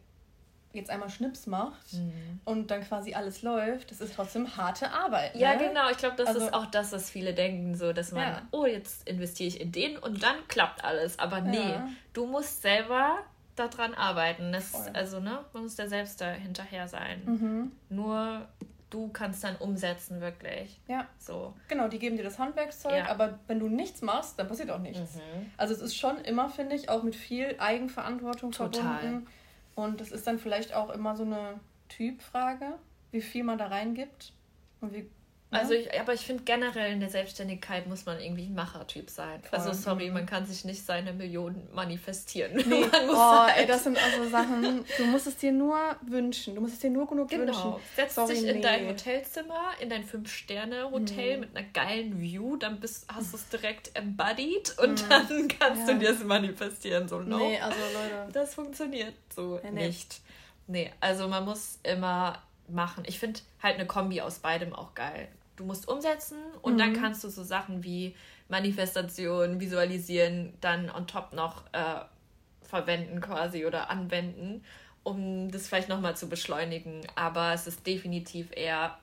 jetzt 0.73 0.91
einmal 0.91 1.09
Schnips 1.09 1.47
macht 1.47 1.95
mhm. 1.95 2.41
und 2.45 2.71
dann 2.71 2.83
quasi 2.83 3.15
alles 3.15 3.43
läuft, 3.43 3.91
das 3.91 4.01
ist 4.01 4.15
trotzdem 4.15 4.57
harte 4.57 4.91
Arbeit. 4.91 5.35
Ne? 5.35 5.41
Ja, 5.41 5.55
genau. 5.55 5.91
Ich 5.91 5.97
glaube, 5.97 6.17
das 6.17 6.29
also, 6.29 6.41
ist 6.41 6.55
auch 6.55 6.67
das, 6.67 6.93
was 6.93 7.11
viele 7.11 7.35
denken, 7.35 7.75
so, 7.75 7.93
dass 7.93 8.13
man, 8.13 8.23
ja. 8.23 8.43
oh, 8.51 8.67
jetzt 8.67 9.09
investiere 9.09 9.49
ich 9.49 9.61
in 9.61 9.73
den 9.73 9.97
und 9.97 10.23
dann 10.23 10.37
klappt 10.49 10.85
alles. 10.85 11.19
Aber 11.19 11.41
nee, 11.41 11.57
ja. 11.57 11.89
du 12.13 12.27
musst 12.27 12.63
selber 12.63 13.19
daran 13.57 13.95
arbeiten. 13.95 14.53
Das, 14.53 14.75
also, 14.95 15.21
ne, 15.21 15.39
man 15.53 15.65
muss 15.65 15.75
da 15.75 15.89
selbst 15.89 16.21
da 16.21 16.31
hinterher 16.31 16.87
sein. 16.87 17.23
Mhm. 17.25 17.73
Nur 17.89 18.47
du 18.91 19.09
kannst 19.09 19.45
dann 19.45 19.57
umsetzen, 19.57 20.21
wirklich. 20.21 20.81
Ja. 20.87 21.07
So. 21.19 21.55
Genau, 21.69 21.89
die 21.89 21.99
geben 21.99 22.17
dir 22.17 22.23
das 22.23 22.39
Handwerkszeug, 22.39 22.93
ja. 22.93 23.09
aber 23.09 23.39
wenn 23.47 23.59
du 23.59 23.69
nichts 23.69 24.03
machst, 24.03 24.39
dann 24.39 24.49
passiert 24.49 24.71
auch 24.71 24.79
nichts. 24.79 25.17
Mhm. 25.17 25.51
Also 25.57 25.75
es 25.75 25.81
ist 25.81 25.97
schon 25.97 26.19
immer, 26.19 26.49
finde 26.49 26.77
ich, 26.77 26.89
auch 26.89 27.03
mit 27.03 27.17
viel 27.17 27.57
Eigenverantwortung 27.59 28.53
Total. 28.53 28.83
verbunden 28.83 29.27
und 29.79 30.01
das 30.01 30.11
ist 30.11 30.27
dann 30.27 30.41
vielleicht 30.41 30.75
auch 30.75 30.91
immer 30.91 31.15
so 31.15 31.23
eine 31.23 31.61
Typfrage, 31.89 32.81
wie 33.13 33.21
viel 33.21 33.45
man 33.45 33.59
da 33.59 33.69
reingibt 33.69 34.33
und 34.81 34.93
wie 34.93 35.09
also 35.51 35.73
ich, 35.73 35.99
aber 35.99 36.13
ich 36.13 36.21
finde 36.21 36.43
generell 36.45 36.93
in 36.93 37.01
der 37.01 37.09
Selbstständigkeit 37.09 37.87
muss 37.87 38.05
man 38.05 38.21
irgendwie 38.21 38.45
ein 38.45 38.55
Machertyp 38.55 39.09
sein. 39.09 39.41
Voll. 39.43 39.59
Also 39.59 39.73
sorry, 39.73 40.11
man 40.11 40.27
kann 40.27 40.45
sich 40.45 40.67
nicht 40.67 40.85
seine 40.85 41.13
Millionen 41.13 41.69
manifestieren. 41.73 42.63
Nee. 42.69 42.85
man 42.93 43.07
muss 43.07 43.17
oh, 43.17 43.39
halt 43.39 43.57
ey, 43.57 43.67
das 43.67 43.85
sind 43.85 43.97
also 43.97 44.29
Sachen, 44.29 44.85
du 44.99 45.05
musst 45.07 45.27
es 45.27 45.37
dir 45.39 45.53
nur 45.53 45.79
wünschen. 46.03 46.55
Du 46.55 46.61
musst 46.61 46.75
es 46.75 46.81
dir 46.81 46.91
nur 46.91 47.07
genug 47.07 47.31
genau. 47.31 47.47
wünschen. 47.47 47.75
Setz 47.97 48.15
sorry, 48.15 48.35
dich 48.35 48.45
in 48.45 48.57
nee. 48.57 48.61
dein 48.61 48.89
Hotelzimmer, 48.89 49.71
in 49.81 49.89
dein 49.89 50.05
Fünf-Sterne-Hotel 50.05 51.37
mhm. 51.37 51.41
mit 51.41 51.57
einer 51.57 51.67
geilen 51.73 52.21
View, 52.21 52.57
dann 52.57 52.79
bist, 52.79 53.07
hast 53.11 53.33
du 53.33 53.39
es 53.39 53.49
direkt 53.49 53.97
embodied 53.97 54.77
und 54.83 55.03
mhm. 55.03 55.09
dann 55.09 55.49
kannst 55.49 55.89
ja. 55.89 55.95
du 55.95 55.99
dir 55.99 56.11
es 56.11 56.23
manifestieren. 56.23 57.09
So, 57.09 57.21
no. 57.21 57.39
Nee, 57.39 57.59
also 57.59 57.79
Leute. 57.95 58.33
Das 58.33 58.55
funktioniert 58.55 59.15
so 59.35 59.59
nee, 59.63 59.87
nicht. 59.87 60.21
Nee, 60.67 60.93
also 61.01 61.27
man 61.27 61.47
muss 61.47 61.79
immer 61.85 62.43
machen. 62.69 63.05
Ich 63.07 63.19
finde 63.19 63.41
halt 63.63 63.77
eine 63.77 63.87
Kombi 63.87 64.21
aus 64.21 64.41
beidem 64.41 64.75
auch 64.75 64.95
geil 64.95 65.29
du 65.59 65.65
musst 65.65 65.89
umsetzen 65.89 66.39
und 66.63 66.75
mhm. 66.75 66.79
dann 66.79 66.93
kannst 66.95 67.25
du 67.25 67.29
so 67.29 67.43
Sachen 67.43 67.83
wie 67.83 68.15
Manifestation, 68.49 69.61
Visualisieren 69.61 70.55
dann 70.61 70.91
on 70.91 71.07
top 71.07 71.33
noch 71.33 71.65
äh, 71.73 72.01
verwenden 72.63 73.21
quasi 73.21 73.67
oder 73.67 73.91
anwenden, 73.91 74.65
um 75.03 75.51
das 75.51 75.69
vielleicht 75.69 75.89
nochmal 75.89 76.17
zu 76.17 76.29
beschleunigen. 76.29 77.07
Aber 77.15 77.53
es 77.53 77.67
ist 77.67 77.87
definitiv 77.87 78.51
eher 78.55 78.99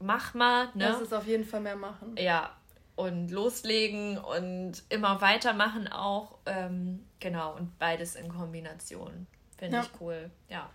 mach 0.00 0.34
mal. 0.34 0.66
Ne? 0.74 0.86
Das 0.86 1.00
ist 1.00 1.12
auf 1.12 1.26
jeden 1.26 1.44
Fall 1.44 1.60
mehr 1.60 1.76
machen. 1.76 2.16
Ja, 2.18 2.56
und 2.96 3.30
loslegen 3.30 4.18
und 4.18 4.82
immer 4.88 5.20
weitermachen 5.20 5.88
auch. 5.88 6.38
Ähm, 6.46 7.04
genau, 7.20 7.54
und 7.56 7.78
beides 7.78 8.16
in 8.16 8.28
Kombination. 8.28 9.26
Finde 9.58 9.76
ja. 9.76 9.82
ich 9.82 10.00
cool. 10.00 10.30
Ja. 10.48 10.70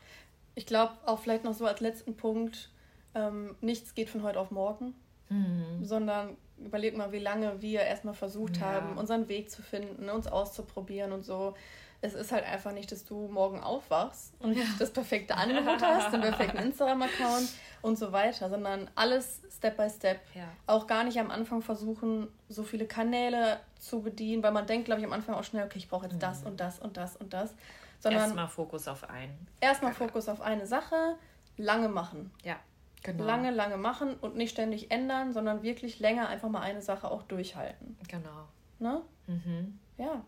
Ich 0.53 0.65
glaube 0.65 0.93
auch 1.05 1.19
vielleicht 1.19 1.43
noch 1.43 1.53
so 1.53 1.65
als 1.65 1.81
letzten 1.81 2.15
Punkt, 2.15 2.69
ähm, 3.13 3.55
nichts 3.61 3.93
geht 3.93 4.09
von 4.09 4.23
heute 4.23 4.39
auf 4.39 4.51
morgen 4.51 4.93
mhm. 5.29 5.83
sondern 5.83 6.37
überleg 6.57 6.95
mal, 6.97 7.11
wie 7.11 7.19
lange 7.19 7.61
wir 7.61 7.81
erstmal 7.81 8.13
versucht 8.13 8.57
ja. 8.57 8.63
haben, 8.63 8.97
unseren 8.97 9.27
Weg 9.27 9.51
zu 9.51 9.61
finden, 9.61 10.09
uns 10.09 10.27
auszuprobieren 10.27 11.11
und 11.11 11.25
so. 11.25 11.53
Es 12.01 12.13
ist 12.13 12.31
halt 12.31 12.45
einfach 12.45 12.71
nicht, 12.71 12.91
dass 12.91 13.05
du 13.05 13.27
morgen 13.29 13.61
aufwachst 13.61 14.33
und 14.39 14.55
ja. 14.55 14.63
das 14.77 14.91
perfekte 14.91 15.35
Angebot 15.35 15.81
hast, 15.81 16.13
den 16.13 16.21
perfekten 16.21 16.57
Instagram-Account 16.63 17.49
und 17.81 17.97
so 17.97 18.11
weiter, 18.11 18.49
sondern 18.49 18.89
alles 18.95 19.41
Step 19.49 19.77
by 19.77 19.89
Step. 19.89 20.19
Ja. 20.35 20.43
Auch 20.67 20.87
gar 20.87 21.03
nicht 21.03 21.19
am 21.19 21.31
Anfang 21.31 21.61
versuchen, 21.61 22.27
so 22.47 22.63
viele 22.63 22.85
Kanäle 22.85 23.59
zu 23.79 24.01
bedienen, 24.01 24.43
weil 24.43 24.51
man 24.51 24.67
denkt, 24.67 24.85
glaube 24.85 25.01
ich, 25.01 25.07
am 25.07 25.13
Anfang 25.13 25.35
auch 25.35 25.43
schnell, 25.43 25.65
okay, 25.65 25.79
ich 25.79 25.87
brauche 25.87 26.05
jetzt 26.05 26.15
mhm. 26.15 26.19
das 26.19 26.43
und 26.43 26.59
das 26.59 26.79
und 26.79 26.97
das 26.97 27.15
und 27.15 27.33
das. 27.33 27.55
Sondern 27.99 28.21
erstmal 28.21 28.47
Fokus 28.47 28.87
auf 28.87 29.09
einen. 29.09 29.47
Erstmal 29.61 29.93
Fokus 29.93 30.29
auf 30.29 30.41
eine 30.41 30.67
Sache, 30.67 31.15
lange 31.57 31.89
machen. 31.89 32.31
Ja. 32.43 32.57
Genau. 33.05 33.23
Lange, 33.23 33.51
lange 33.51 33.77
machen 33.77 34.15
und 34.15 34.35
nicht 34.35 34.49
ständig 34.49 34.89
ändern, 34.89 35.31
sondern 35.31 35.61
wirklich 35.61 35.99
länger 35.99 36.27
einfach 36.27 36.49
mal 36.49 36.61
eine 36.61 36.81
Sache 36.81 37.11
auch 37.11 37.21
durchhalten. 37.21 37.95
Genau. 38.07 38.47
Ne? 38.79 39.03
Mhm. 39.27 39.79
Ja. 39.99 40.25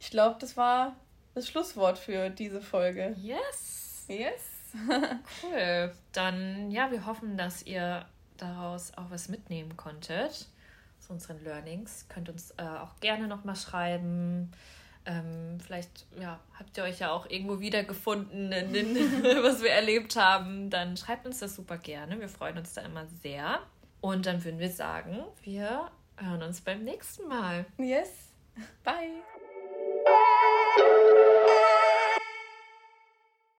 Ich 0.00 0.10
glaube, 0.10 0.38
das 0.40 0.56
war 0.56 0.96
das 1.34 1.46
Schlusswort 1.46 1.98
für 1.98 2.30
diese 2.30 2.62
Folge. 2.62 3.14
Yes. 3.20 4.06
Yes. 4.08 4.72
cool. 5.42 5.92
Dann, 6.12 6.70
ja, 6.70 6.90
wir 6.90 7.04
hoffen, 7.04 7.36
dass 7.36 7.62
ihr 7.62 8.06
daraus 8.38 8.96
auch 8.96 9.10
was 9.10 9.28
mitnehmen 9.28 9.76
konntet. 9.76 10.48
Aus 10.98 11.10
unseren 11.10 11.44
Learnings. 11.44 12.06
Könnt 12.08 12.30
uns 12.30 12.52
äh, 12.52 12.62
auch 12.62 12.96
gerne 13.00 13.28
nochmal 13.28 13.56
schreiben 13.56 14.50
Ähm, 15.04 15.58
vielleicht 15.64 16.06
ja, 16.20 16.38
habt 16.58 16.76
ihr 16.76 16.84
euch 16.84 17.00
ja 17.00 17.10
auch 17.10 17.28
irgendwo 17.28 17.60
wiedergefunden, 17.60 18.52
in 18.52 18.72
den, 18.72 18.94
was 19.42 19.62
wir 19.62 19.70
erlebt 19.70 20.16
haben. 20.16 20.70
Dann 20.70 20.96
schreibt 20.96 21.26
uns 21.26 21.40
das 21.40 21.56
super 21.56 21.78
gerne. 21.78 22.20
Wir 22.20 22.28
freuen 22.28 22.58
uns 22.58 22.74
da 22.74 22.82
immer 22.82 23.06
sehr. 23.22 23.60
Und 24.00 24.26
dann 24.26 24.44
würden 24.44 24.58
wir 24.58 24.70
sagen, 24.70 25.24
wir 25.42 25.90
hören 26.16 26.42
uns 26.42 26.60
beim 26.60 26.84
nächsten 26.84 27.28
Mal. 27.28 27.66
Yes. 27.78 28.10
Bye. 28.84 29.22